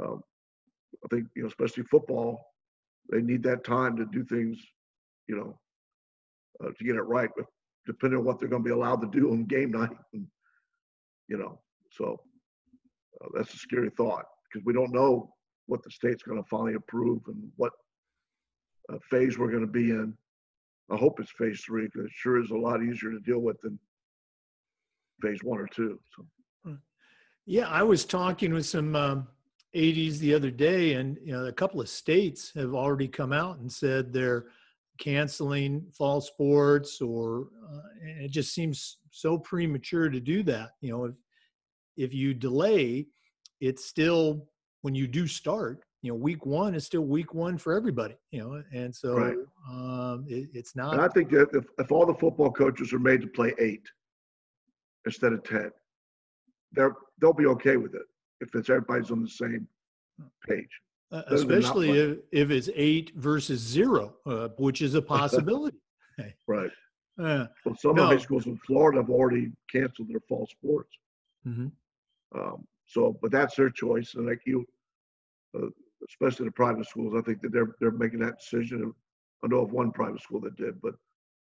um, 0.03 0.23
I 1.05 1.09
think, 1.09 1.29
you 1.35 1.43
know, 1.43 1.49
especially 1.49 1.85
football, 1.85 2.47
they 3.11 3.21
need 3.21 3.43
that 3.45 3.65
time 3.65 3.97
to 3.97 4.07
do 4.07 4.25
things, 4.25 4.59
you 5.29 5.37
know, 5.37 5.59
uh, 6.63 6.71
to 6.77 6.85
get 6.85 6.97
it 6.97 7.03
right, 7.03 7.31
but 7.37 7.47
depending 7.87 8.19
on 8.19 8.25
what 8.25 8.39
they're 8.39 8.49
going 8.49 8.63
to 8.63 8.69
be 8.69 8.75
allowed 8.75 9.01
to 9.01 9.09
do 9.09 9.33
on 9.33 9.45
game 9.45 9.71
night, 9.73 9.91
and, 10.13 10.27
you 11.29 11.37
know, 11.39 11.61
so 11.91 12.21
uh, 13.23 13.29
that's 13.35 13.55
a 13.55 13.59
scary 13.59 13.91
thought 13.91 14.25
because 14.51 14.65
we 14.65 14.73
don't 14.73 14.93
know 14.93 15.33
what 15.67 15.83
the 15.83 15.91
state's 15.91 16.23
going 16.23 16.43
to 16.43 16.49
finally 16.49 16.75
approve 16.75 17.21
and 17.29 17.51
what 17.57 17.73
uh, 18.93 18.99
phase 19.11 19.39
we're 19.39 19.51
going 19.51 19.67
to 19.67 19.73
be 19.73 19.91
in. 19.91 20.15
I 20.91 20.97
hope 20.97 21.21
it's 21.21 21.31
phase 21.33 21.63
three 21.65 21.85
because 21.85 22.07
it 22.07 22.13
sure 22.15 22.43
is 22.43 22.51
a 22.51 22.57
lot 22.57 22.83
easier 22.83 23.11
to 23.11 23.21
deal 23.21 23.39
with 23.39 23.61
than 23.63 23.79
phase 25.23 25.39
one 25.43 25.59
or 25.59 25.69
two. 25.69 25.99
So. 26.17 26.27
Yeah, 27.45 27.69
I 27.69 27.83
was 27.83 28.05
talking 28.05 28.55
with 28.55 28.67
some 28.67 28.95
um, 28.95 29.29
ADs 29.75 30.19
the 30.19 30.35
other 30.35 30.51
day, 30.51 30.95
and 30.95 31.19
you 31.25 31.33
know, 31.33 31.47
a 31.47 31.53
couple 31.53 31.81
of 31.81 31.89
states 31.89 32.53
have 32.55 32.75
already 32.75 33.09
come 33.09 33.33
out 33.33 33.59
and 33.59 33.71
said 33.73 34.13
they're 34.13 34.47
canceling 34.99 35.85
fall 35.93 36.21
sports 36.21 37.01
or 37.01 37.49
uh, 37.73 37.81
it 38.05 38.31
just 38.31 38.55
seems 38.55 38.99
so 39.11 39.39
premature 39.39 40.09
to 40.09 40.21
do 40.21 40.43
that 40.43 40.73
you 40.81 40.93
know 40.93 41.05
if 41.07 41.15
if 41.97 42.15
you 42.15 42.35
delay 42.35 43.07
it's 43.61 43.85
still 43.85 44.47
when 44.83 44.95
you 44.95 45.07
do 45.07 45.27
start 45.27 45.83
you 46.03 46.13
know 46.13 46.17
week 46.17 46.45
one 46.47 46.75
is 46.75 46.85
still 46.85 47.03
week 47.03 47.35
one 47.35 47.57
for 47.57 47.75
everybody 47.75 48.15
you 48.31 48.41
know 48.41 48.63
and 48.73 48.95
so 48.95 49.15
Right. 49.15 49.37
um 49.69 50.25
it, 50.29 50.49
it's 50.53 50.77
not 50.77 50.93
And 50.93 51.01
I 51.03 51.09
think 51.09 51.31
that 51.31 51.49
if, 51.55 51.65
if 51.79 51.91
all 51.91 52.07
the 52.07 52.15
football 52.15 52.53
coaches 52.53 52.93
are 52.93 52.99
made 52.99 53.23
to 53.23 53.27
play 53.27 53.55
eight 53.59 53.87
instead 55.07 55.33
of 55.33 55.43
ten, 55.43 55.73
they're 56.73 56.95
they'll 57.21 57.33
be 57.33 57.47
okay 57.47 57.77
with 57.77 57.95
it 57.95 58.07
if 58.43 58.55
it's 58.55 58.69
everybody's 58.69 59.11
on 59.11 59.23
the 59.23 59.29
same 59.29 59.67
page. 60.47 60.69
uh, 61.13 61.23
better 61.23 61.37
than 61.37 61.49
not 61.49 61.59
especially 61.59 61.99
if, 61.99 62.19
if 62.33 62.51
it's 62.51 62.69
eight 62.75 63.13
versus 63.17 63.61
zero 63.61 64.15
uh, 64.27 64.49
which 64.59 64.83
is 64.83 64.95
a 64.95 65.03
possibility 65.17 65.77
Right. 66.49 66.71
uh, 67.21 67.47
Well, 67.65 67.77
some 67.77 67.97
No. 67.97 68.07
high 68.07 68.19
schools 68.19 68.47
in 68.47 68.57
Florida 68.67 68.99
have 69.01 69.11
already 69.11 69.53
canceled 69.71 70.09
their 70.09 70.21
fall 70.29 70.47
sports. 70.47 70.91
mhm. 71.47 71.71
Um, 72.35 72.67
so, 72.87 73.17
but 73.23 73.31
that's 73.31 73.55
their 73.57 73.71
choice, 73.71 74.15
and 74.15 74.27
like 74.27 74.43
you, 74.45 74.67
uh, 75.57 75.69
especially 76.09 76.47
the 76.47 76.53
private 76.53 76.87
schools, 76.87 77.15
I 77.17 77.23
think 77.23 77.41
that 77.43 77.53
they're 77.53 77.75
they're 77.81 77.91
making 78.05 78.21
that 78.21 78.39
decision. 78.41 78.93
I 79.43 79.47
know 79.49 79.59
of 79.61 79.73
one 79.73 79.91
private 79.93 80.21
school 80.23 80.41
that 80.41 80.57
did, 80.57 80.81
but 80.83 80.95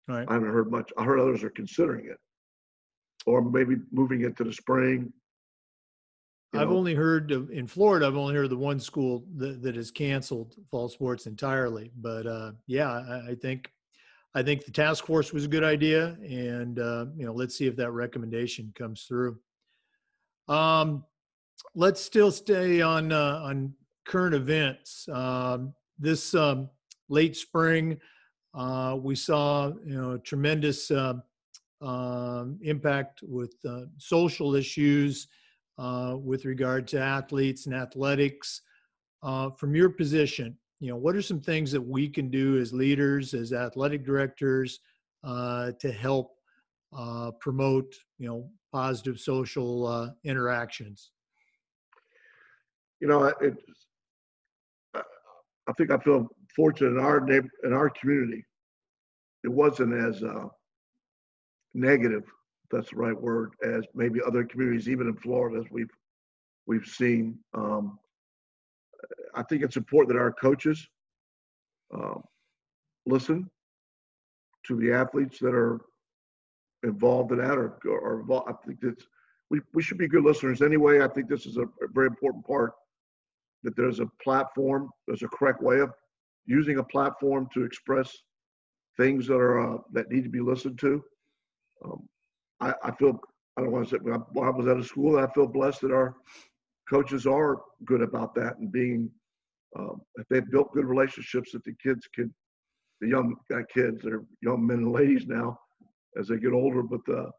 right 0.08 0.26
I 0.28 0.34
haven't 0.34 0.52
heard 0.52 0.70
much. 0.70 0.88
I 0.96 1.04
heard 1.04 1.18
others 1.20 1.42
are 1.44 1.50
considering 1.50 2.06
it, 2.06 2.18
or 3.26 3.42
maybe 3.42 3.76
moving 3.90 4.20
it 4.22 4.36
to 4.38 4.44
the 4.44 4.52
spring. 4.52 5.12
I've 6.52 6.68
know. 6.68 6.76
only 6.76 6.94
heard 6.94 7.30
of, 7.30 7.50
in 7.50 7.66
Florida. 7.66 8.06
I've 8.06 8.16
only 8.16 8.34
heard 8.34 8.44
of 8.44 8.50
the 8.50 8.56
one 8.56 8.80
school 8.80 9.24
that, 9.36 9.62
that 9.62 9.76
has 9.76 9.90
canceled 9.90 10.56
fall 10.70 10.88
sports 10.88 11.26
entirely. 11.26 11.92
But 11.96 12.26
uh, 12.26 12.52
yeah, 12.66 12.90
I, 12.90 13.30
I 13.30 13.34
think 13.34 13.70
I 14.34 14.42
think 14.42 14.64
the 14.64 14.70
task 14.70 15.06
force 15.06 15.32
was 15.32 15.44
a 15.44 15.48
good 15.48 15.64
idea, 15.64 16.16
and 16.22 16.78
uh, 16.78 17.06
you 17.16 17.26
know, 17.26 17.32
let's 17.32 17.54
see 17.56 17.66
if 17.66 17.76
that 17.76 17.92
recommendation 17.92 18.72
comes 18.76 19.02
through. 19.02 19.38
Um, 20.48 21.04
let's 21.74 22.00
still 22.00 22.32
stay 22.32 22.80
on 22.80 23.12
uh, 23.12 23.40
on 23.44 23.74
current 24.04 24.34
events. 24.34 25.08
Um, 25.08 25.72
this 25.98 26.34
um, 26.34 26.68
late 27.08 27.36
spring, 27.36 28.00
uh, 28.54 28.96
we 29.00 29.14
saw 29.14 29.72
you 29.84 30.00
know 30.00 30.18
tremendous 30.18 30.90
uh, 30.90 31.14
um, 31.80 32.58
impact 32.62 33.20
with 33.22 33.54
uh, 33.68 33.82
social 33.98 34.54
issues 34.56 35.28
uh, 35.80 36.16
with 36.16 36.44
regard 36.44 36.86
to 36.88 37.00
athletes 37.00 37.66
and 37.66 37.74
athletics. 37.74 38.60
Uh, 39.22 39.50
from 39.50 39.74
your 39.74 39.90
position, 39.90 40.56
you 40.78 40.88
know, 40.90 40.96
what 40.96 41.16
are 41.16 41.22
some 41.22 41.40
things 41.40 41.72
that 41.72 41.80
we 41.80 42.08
can 42.08 42.30
do 42.30 42.58
as 42.58 42.72
leaders, 42.72 43.34
as 43.34 43.52
athletic 43.52 44.04
directors, 44.04 44.80
uh, 45.24 45.72
to 45.80 45.90
help 45.90 46.36
uh, 46.96 47.30
promote, 47.40 47.94
you 48.18 48.28
know, 48.28 48.48
positive 48.72 49.18
social 49.18 49.86
uh, 49.86 50.10
interactions? 50.24 51.10
you 53.00 53.08
know, 53.08 53.24
it, 53.40 53.54
I 54.94 55.72
think 55.76 55.90
I 55.90 55.98
feel 55.98 56.28
fortunate 56.54 56.90
in 56.90 56.98
our 56.98 57.20
neighbor, 57.20 57.48
in 57.64 57.72
our 57.72 57.90
community. 57.90 58.44
It 59.42 59.48
wasn't 59.48 59.94
as 59.94 60.22
uh, 60.22 60.48
negative, 61.72 62.24
that's 62.70 62.90
the 62.90 62.96
right 62.96 63.18
word, 63.18 63.52
as 63.64 63.84
maybe 63.94 64.20
other 64.26 64.44
communities, 64.44 64.88
even 64.88 65.08
in 65.08 65.16
Florida, 65.16 65.58
as 65.58 65.70
we've 65.70 65.90
we've 66.66 66.86
seen. 66.86 67.38
Um, 67.54 67.98
I 69.34 69.42
think 69.42 69.62
it's 69.62 69.76
important 69.76 70.14
that 70.14 70.20
our 70.20 70.32
coaches 70.32 70.86
um, 71.92 72.22
listen 73.06 73.50
to 74.66 74.76
the 74.76 74.92
athletes 74.92 75.38
that 75.40 75.54
are 75.54 75.80
involved 76.82 77.32
in 77.32 77.38
that 77.38 77.58
or, 77.58 77.78
or 77.86 78.20
involved. 78.20 78.48
I 78.48 78.66
think 78.66 78.80
that's 78.80 79.04
we, 79.50 79.60
we 79.74 79.82
should 79.82 79.98
be 79.98 80.08
good 80.08 80.24
listeners 80.24 80.62
anyway. 80.62 81.02
I 81.02 81.08
think 81.08 81.28
this 81.28 81.46
is 81.46 81.56
a, 81.56 81.62
a 81.62 81.88
very 81.92 82.06
important 82.06 82.46
part 82.46 82.72
that 83.62 83.76
there's 83.76 84.00
a 84.00 84.06
platform, 84.22 84.88
there's 85.06 85.22
a 85.22 85.28
correct 85.28 85.62
way 85.62 85.80
of 85.80 85.90
using 86.46 86.78
a 86.78 86.84
platform 86.84 87.48
to 87.52 87.64
express 87.64 88.16
things 88.96 89.26
that 89.26 89.34
are 89.34 89.74
uh, 89.74 89.78
that 89.92 90.10
need 90.10 90.24
to 90.24 90.30
be 90.30 90.40
listened 90.40 90.78
to. 90.78 91.02
Um, 91.84 92.08
I, 92.60 92.74
I 92.84 92.90
feel 92.92 93.20
I 93.56 93.62
don't 93.62 93.72
want 93.72 93.88
to 93.88 93.96
say 93.96 94.00
when 94.00 94.14
I, 94.14 94.18
when 94.32 94.46
I 94.46 94.50
was 94.50 94.66
at 94.66 94.78
a 94.78 94.84
school, 94.84 95.18
I 95.18 95.30
feel 95.32 95.46
blessed 95.46 95.82
that 95.82 95.92
our 95.92 96.14
coaches 96.88 97.26
are 97.26 97.60
good 97.84 98.02
about 98.02 98.34
that 98.34 98.58
and 98.58 98.70
being 98.72 99.10
um, 99.78 100.00
if 100.16 100.26
they've 100.28 100.50
built 100.50 100.72
good 100.72 100.84
relationships 100.84 101.52
that 101.52 101.64
the 101.64 101.74
kids 101.82 102.08
can, 102.12 102.34
the 103.00 103.08
young 103.08 103.36
uh, 103.54 103.60
kids, 103.72 104.02
they're 104.02 104.24
young 104.42 104.66
men 104.66 104.78
and 104.78 104.92
ladies 104.92 105.26
now 105.26 105.58
as 106.18 106.28
they 106.28 106.38
get 106.38 106.52
older, 106.52 106.82
but 106.82 107.00
uh, 107.08 107.30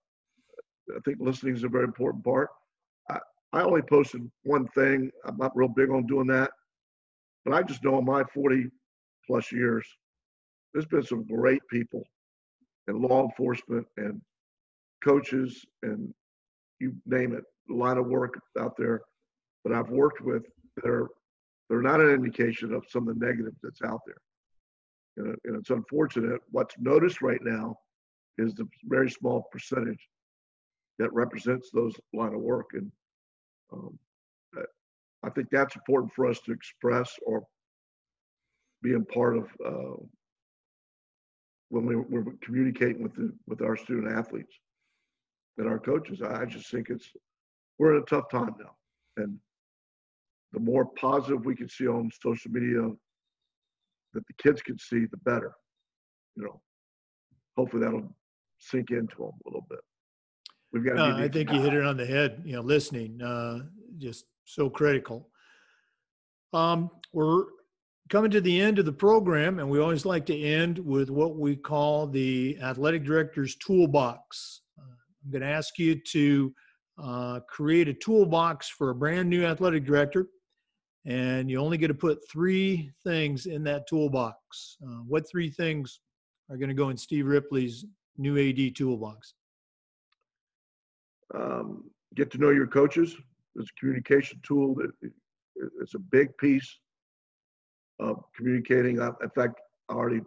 I 0.95 0.99
think 1.03 1.17
listening 1.19 1.55
is 1.55 1.63
a 1.63 1.69
very 1.69 1.83
important 1.83 2.23
part. 2.23 2.49
I, 3.09 3.19
I 3.53 3.63
only 3.63 3.81
posted 3.81 4.29
one 4.43 4.67
thing. 4.69 5.11
I'm 5.25 5.37
not 5.37 5.55
real 5.55 5.67
big 5.67 5.89
on 5.89 6.07
doing 6.07 6.27
that, 6.27 6.51
but 7.43 7.53
I 7.53 7.63
just 7.63 7.83
know 7.83 7.99
in 7.99 8.05
my 8.05 8.23
40 8.33 8.67
plus 9.27 9.51
years, 9.51 9.85
there's 10.73 10.85
been 10.85 11.03
some 11.03 11.25
great 11.27 11.61
people 11.69 12.03
in 12.87 13.01
law 13.01 13.23
enforcement 13.23 13.85
and 13.97 14.21
coaches 15.03 15.65
and 15.83 16.13
you 16.79 16.93
name 17.05 17.33
it, 17.33 17.43
a 17.69 17.73
lot 17.73 17.97
of 17.97 18.07
work 18.07 18.39
out 18.59 18.75
there 18.77 19.01
that 19.63 19.73
I've 19.73 19.89
worked 19.89 20.21
with 20.21 20.43
that 20.77 20.89
are 20.89 21.09
they're 21.69 21.81
not 21.81 22.01
an 22.01 22.09
indication 22.09 22.73
of 22.73 22.83
some 22.89 23.07
of 23.07 23.17
the 23.17 23.25
negative 23.25 23.53
that's 23.63 23.81
out 23.81 24.01
there. 24.05 24.15
Know, 25.17 25.35
and 25.45 25.55
it's 25.55 25.69
unfortunate. 25.69 26.41
What's 26.49 26.75
noticed 26.79 27.21
right 27.21 27.39
now 27.43 27.77
is 28.37 28.53
the 28.55 28.67
very 28.85 29.09
small 29.09 29.47
percentage 29.51 30.07
that 30.99 31.13
represents 31.13 31.69
those 31.71 31.93
line 32.13 32.33
of 32.33 32.41
work. 32.41 32.67
And 32.73 32.91
um, 33.71 33.97
I- 34.55 34.61
I 35.23 35.29
think 35.29 35.49
that's 35.51 35.75
important 35.75 36.11
for 36.13 36.25
us 36.25 36.39
to 36.41 36.51
express 36.51 37.13
or 37.25 37.43
being 38.81 39.05
part 39.05 39.37
of 39.37 39.43
uh, 39.65 40.03
when 41.69 41.85
we, 41.85 41.95
we're 41.95 42.25
communicating 42.41 43.03
with 43.03 43.13
the, 43.13 43.31
with 43.47 43.61
our 43.61 43.77
student 43.77 44.11
athletes 44.11 44.53
and 45.57 45.67
our 45.67 45.79
coaches. 45.79 46.21
I 46.21 46.45
just 46.45 46.69
think 46.69 46.89
it's 46.89 47.09
we're 47.79 47.95
in 47.95 48.01
a 48.01 48.05
tough 48.05 48.29
time 48.29 48.55
now, 48.59 48.75
and 49.17 49.37
the 50.53 50.59
more 50.59 50.85
positive 50.85 51.45
we 51.45 51.55
can 51.55 51.69
see 51.69 51.87
on 51.87 52.09
social 52.21 52.51
media 52.51 52.81
that 54.13 54.27
the 54.27 54.33
kids 54.43 54.61
can 54.61 54.77
see, 54.77 55.05
the 55.05 55.17
better. 55.25 55.53
You 56.35 56.43
know, 56.43 56.61
hopefully 57.57 57.83
that'll 57.83 58.15
sink 58.57 58.91
into 58.91 59.15
them 59.17 59.31
a 59.45 59.47
little 59.47 59.65
bit. 59.69 59.79
We've 60.73 60.85
got. 60.85 60.95
No, 60.95 61.17
I 61.17 61.27
think 61.27 61.51
you 61.51 61.61
hit 61.61 61.73
it 61.73 61.83
on 61.83 61.97
the 61.97 62.05
head. 62.05 62.41
You 62.45 62.53
know, 62.53 62.61
listening, 62.61 63.21
uh, 63.21 63.59
just 63.97 64.25
so 64.45 64.69
critical. 64.69 65.29
Um, 66.53 66.89
we're 67.13 67.45
coming 68.09 68.31
to 68.31 68.41
the 68.41 68.59
end 68.59 68.79
of 68.79 68.85
the 68.85 68.91
program, 68.91 69.59
and 69.59 69.69
we 69.69 69.79
always 69.79 70.05
like 70.05 70.25
to 70.27 70.39
end 70.39 70.79
with 70.79 71.09
what 71.09 71.37
we 71.37 71.55
call 71.55 72.07
the 72.07 72.57
athletic 72.61 73.03
director's 73.03 73.55
toolbox. 73.55 74.60
I'm 75.23 75.31
going 75.31 75.41
to 75.41 75.47
ask 75.47 75.77
you 75.77 75.95
to 75.95 76.53
uh, 77.01 77.39
create 77.47 77.87
a 77.87 77.93
toolbox 77.93 78.69
for 78.69 78.89
a 78.89 78.95
brand 78.95 79.29
new 79.29 79.45
athletic 79.45 79.85
director, 79.85 80.27
and 81.05 81.49
you 81.49 81.59
only 81.59 81.77
get 81.77 81.87
to 81.87 81.93
put 81.93 82.19
three 82.29 82.91
things 83.03 83.45
in 83.45 83.63
that 83.63 83.87
toolbox. 83.87 84.77
Uh, 84.85 85.01
what 85.07 85.29
three 85.29 85.49
things 85.49 85.99
are 86.49 86.57
going 86.57 86.69
to 86.69 86.75
go 86.75 86.89
in 86.89 86.97
Steve 86.97 87.27
Ripley's 87.27 87.85
new 88.17 88.37
AD 88.37 88.75
toolbox? 88.75 89.33
um, 91.33 91.83
get 92.15 92.31
to 92.31 92.37
know 92.37 92.49
your 92.49 92.67
coaches. 92.67 93.15
It's 93.55 93.69
a 93.69 93.79
communication 93.79 94.39
tool 94.43 94.75
that 94.75 94.91
it's 95.81 95.93
a 95.95 95.99
big 95.99 96.35
piece 96.37 96.77
of 97.99 98.23
communicating. 98.35 98.97
In 98.97 99.29
fact, 99.35 99.59
I 99.89 99.93
already 99.93 100.21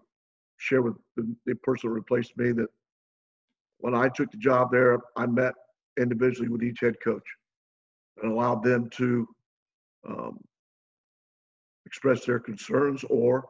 shared 0.59 0.85
with 0.85 0.95
the, 1.17 1.35
the 1.47 1.55
person 1.57 1.89
who 1.89 1.95
replaced 1.95 2.37
me 2.37 2.53
that 2.53 2.69
when 3.79 3.95
I 3.95 4.09
took 4.09 4.31
the 4.31 4.39
job 4.39 4.71
there, 4.71 4.99
I 5.17 5.27
met 5.27 5.55
individually 5.99 6.49
with 6.49 6.63
each 6.63 6.81
head 6.81 6.95
coach 7.03 7.27
and 8.23 8.33
allowed 8.33 8.63
them 8.63 8.89
to 8.91 9.27
um, 10.09 10.39
express 11.87 12.25
their 12.25 12.39
concerns 12.39 13.05
or 13.11 13.45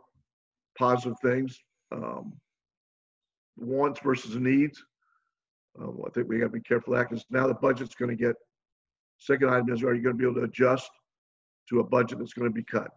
positive 0.78 1.16
things, 1.22 1.58
um, 1.92 2.32
wants 3.56 4.00
versus 4.00 4.36
needs. 4.36 4.82
Um, 5.80 6.00
I 6.06 6.10
think 6.10 6.28
we 6.28 6.38
got 6.38 6.46
to 6.46 6.50
be 6.50 6.60
careful 6.60 6.94
of 6.94 7.00
that 7.00 7.10
because 7.10 7.24
now 7.30 7.46
the 7.46 7.54
budget's 7.54 7.94
going 7.94 8.10
to 8.10 8.16
get. 8.16 8.36
Second 9.18 9.50
item 9.50 9.70
is, 9.70 9.82
are 9.82 9.94
you 9.94 10.02
going 10.02 10.16
to 10.16 10.18
be 10.18 10.24
able 10.24 10.40
to 10.40 10.46
adjust 10.46 10.90
to 11.68 11.80
a 11.80 11.84
budget 11.84 12.18
that's 12.18 12.32
going 12.32 12.48
to 12.48 12.54
be 12.54 12.64
cut? 12.64 12.88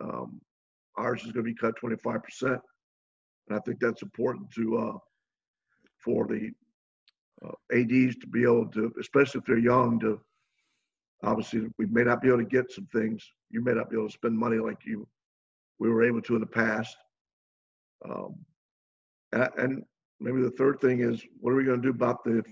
Um, 0.00 0.40
ours 0.96 1.24
is 1.24 1.32
going 1.32 1.46
to 1.46 1.52
be 1.52 1.54
cut 1.54 1.74
25%. 1.80 2.20
And 2.42 3.58
I 3.58 3.58
think 3.60 3.78
that's 3.80 4.02
important 4.02 4.50
to, 4.52 4.76
uh, 4.78 4.98
for 6.04 6.26
the 6.26 6.50
uh, 7.44 7.52
ADs 7.72 8.16
to 8.16 8.26
be 8.26 8.42
able 8.42 8.66
to, 8.68 8.92
especially 9.00 9.38
if 9.38 9.46
they're 9.46 9.58
young, 9.58 9.98
to 10.00 10.20
obviously 11.22 11.68
we 11.78 11.86
may 11.86 12.02
not 12.02 12.20
be 12.20 12.28
able 12.28 12.38
to 12.38 12.44
get 12.44 12.70
some 12.70 12.86
things. 12.92 13.24
You 13.50 13.62
may 13.62 13.72
not 13.72 13.90
be 13.90 13.96
able 13.96 14.08
to 14.08 14.12
spend 14.12 14.36
money 14.36 14.58
like 14.58 14.84
you 14.84 15.06
we 15.78 15.90
were 15.90 16.02
able 16.02 16.22
to 16.22 16.34
in 16.34 16.40
the 16.40 16.46
past. 16.46 16.96
Um, 18.08 18.36
and, 19.32 19.48
and 19.56 19.82
maybe 20.20 20.42
the 20.42 20.50
third 20.50 20.80
thing 20.80 21.00
is, 21.00 21.22
what 21.40 21.52
are 21.52 21.56
we 21.56 21.64
going 21.64 21.80
to 21.80 21.86
do 21.86 21.90
about 21.90 22.24
the. 22.24 22.42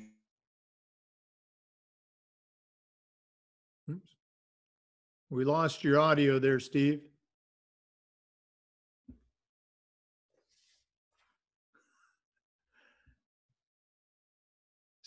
We 5.31 5.45
lost 5.45 5.83
your 5.83 5.99
audio 5.99 6.39
there, 6.39 6.61
Steve. 6.61 7.01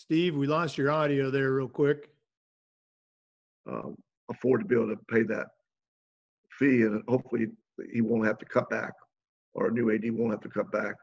Steve, 0.06 0.36
we 0.36 0.46
lost 0.46 0.78
your 0.78 0.92
audio 0.92 1.32
there 1.32 1.52
real 1.52 1.68
quick. 1.68 2.10
um, 3.68 3.96
afford 4.30 4.62
to 4.62 4.68
be 4.68 4.76
able 4.76 4.90
to 4.90 4.98
pay 5.12 5.24
that 5.24 5.48
fee, 6.52 6.82
and 6.84 7.02
hopefully 7.08 7.48
he 7.92 8.02
won't 8.02 8.26
have 8.26 8.38
to 8.38 8.46
cut 8.46 8.70
back, 8.70 8.94
or 9.54 9.68
a 9.68 9.72
new 9.72 9.92
AD 9.92 10.04
won't 10.12 10.32
have 10.32 10.42
to 10.42 10.50
cut 10.50 10.72
back 10.72 10.96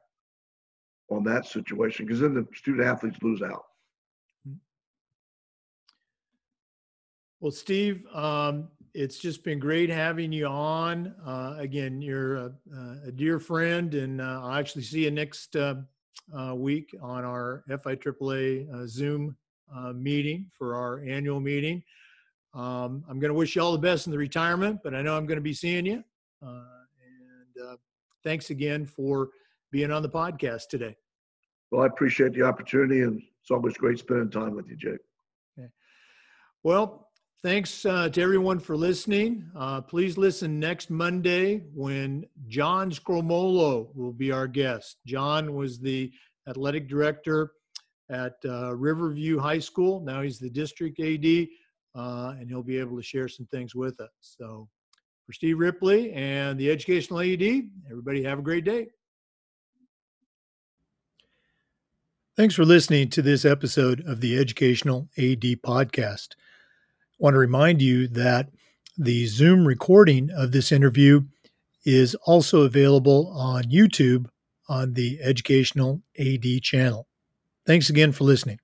on 1.11 1.25
that 1.25 1.47
situation, 1.47 2.07
because 2.07 2.21
then 2.21 2.35
the 2.35 2.47
student 2.55 2.87
athletes 2.87 3.19
lose 3.23 3.43
out. 3.43 3.65
Well, 7.41 7.51
Steve, 7.51 8.07
um, 8.15 8.69
it's 8.95 9.19
just 9.19 9.43
been 9.43 9.59
great 9.59 9.91
having 9.91 10.31
you 10.31 10.47
on. 10.47 11.13
Uh, 11.27 11.57
again, 11.59 12.01
you're 12.01 12.37
a, 12.37 12.53
a 13.07 13.11
dear 13.13 13.41
friend, 13.41 13.95
and 13.95 14.21
uh, 14.21 14.43
I'll 14.45 14.55
actually 14.55 14.83
see 14.83 15.05
you 15.05 15.11
next 15.11 15.57
uh, 15.57 15.75
uh, 16.37 16.55
week 16.55 16.95
on 17.01 17.25
our 17.25 17.65
FIAAA 17.69 18.73
uh, 18.75 18.87
Zoom 18.87 19.37
uh, 19.75 19.93
meeting 19.93 20.51
for 20.57 20.75
our 20.75 21.03
annual 21.05 21.41
meeting. 21.41 21.83
Um, 22.55 23.05
I'm 23.09 23.19
going 23.19 23.31
to 23.31 23.35
wish 23.35 23.57
you 23.57 23.63
all 23.63 23.73
the 23.73 23.79
best 23.79 24.07
in 24.07 24.13
the 24.13 24.19
retirement, 24.19 24.81
but 24.85 24.95
I 24.95 25.03
know 25.03 25.17
I'm 25.17 25.27
going 25.27 25.37
to 25.37 25.43
be 25.43 25.55
seeing 25.55 25.87
you. 25.87 26.05
Uh, 26.45 26.65
and 27.57 27.67
uh, 27.67 27.77
thanks 28.23 28.51
again 28.51 28.85
for 28.85 29.31
being 29.71 29.91
on 29.91 30.03
the 30.03 30.09
podcast 30.09 30.69
today. 30.69 30.97
Well, 31.71 31.83
I 31.83 31.87
appreciate 31.87 32.35
the 32.35 32.43
opportunity, 32.43 33.01
and 33.01 33.23
it's 33.41 33.51
always 33.51 33.75
great 33.75 33.99
spending 33.99 34.31
time 34.31 34.55
with 34.55 34.69
you, 34.69 34.77
Jake. 34.77 35.01
Well, 36.65 37.09
thanks 37.43 37.85
uh, 37.85 38.09
to 38.09 38.23
everyone 38.23 38.59
for 38.61 38.77
listening. 38.77 39.45
Uh, 39.57 39.81
please 39.81 40.17
listen 40.17 40.61
next 40.61 40.91
Monday 40.91 41.65
when 41.75 42.25
John 42.49 42.91
Scromolo 42.91 43.95
will 43.95 44.13
be 44.13 44.31
our 44.31 44.47
guest. 44.47 44.99
John 45.07 45.55
was 45.55 45.81
the 45.81 46.13
athletic 46.49 46.89
director 46.89 47.53
at 48.11 48.35
uh, 48.45 48.75
Riverview 48.77 49.39
High 49.39 49.59
School. 49.59 50.01
Now 50.01 50.23
he's 50.23 50.39
the 50.39 50.51
district 50.51 51.01
AD, 51.01 51.49
uh, 51.95 52.35
and 52.39 52.49
he'll 52.49 52.63
be 52.63 52.79
able 52.79 52.97
to 52.97 53.03
share 53.03 53.29
some 53.29 53.47
things 53.47 53.75
with 53.75 54.01
us. 54.01 54.11
So, 54.21 54.69
for 55.27 55.33
Steve 55.33 55.59
Ripley 55.59 56.13
and 56.13 56.59
the 56.59 56.71
Educational 56.71 57.21
AD, 57.21 57.43
everybody 57.89 58.23
have 58.25 58.41
a 58.41 58.43
great 58.43 58.65
day. 58.65 58.89
Thanks 62.37 62.55
for 62.55 62.65
listening 62.65 63.11
to 63.11 63.23
this 63.23 63.45
episode 63.45 64.03
of 64.07 64.21
the 64.21 64.39
Educational 64.39 65.09
AD 65.19 65.43
Podcast. 65.63 66.29
Want 67.23 67.35
to 67.35 67.39
remind 67.39 67.81
you 67.81 68.09
that 68.09 68.49
the 68.99 69.27
Zoom 69.27 69.65
recording 69.65 70.29
of 70.33 70.51
this 70.51 70.73
interview 70.73 71.21
is 71.85 72.17
also 72.27 72.63
available 72.63 73.33
on 73.33 73.63
YouTube 73.63 74.27
on 74.69 74.95
the 74.95 75.21
Educational 75.23 76.03
AD 76.19 76.63
channel. 76.63 77.07
Thanks 77.65 77.89
again 77.89 78.11
for 78.11 78.25
listening. 78.25 78.59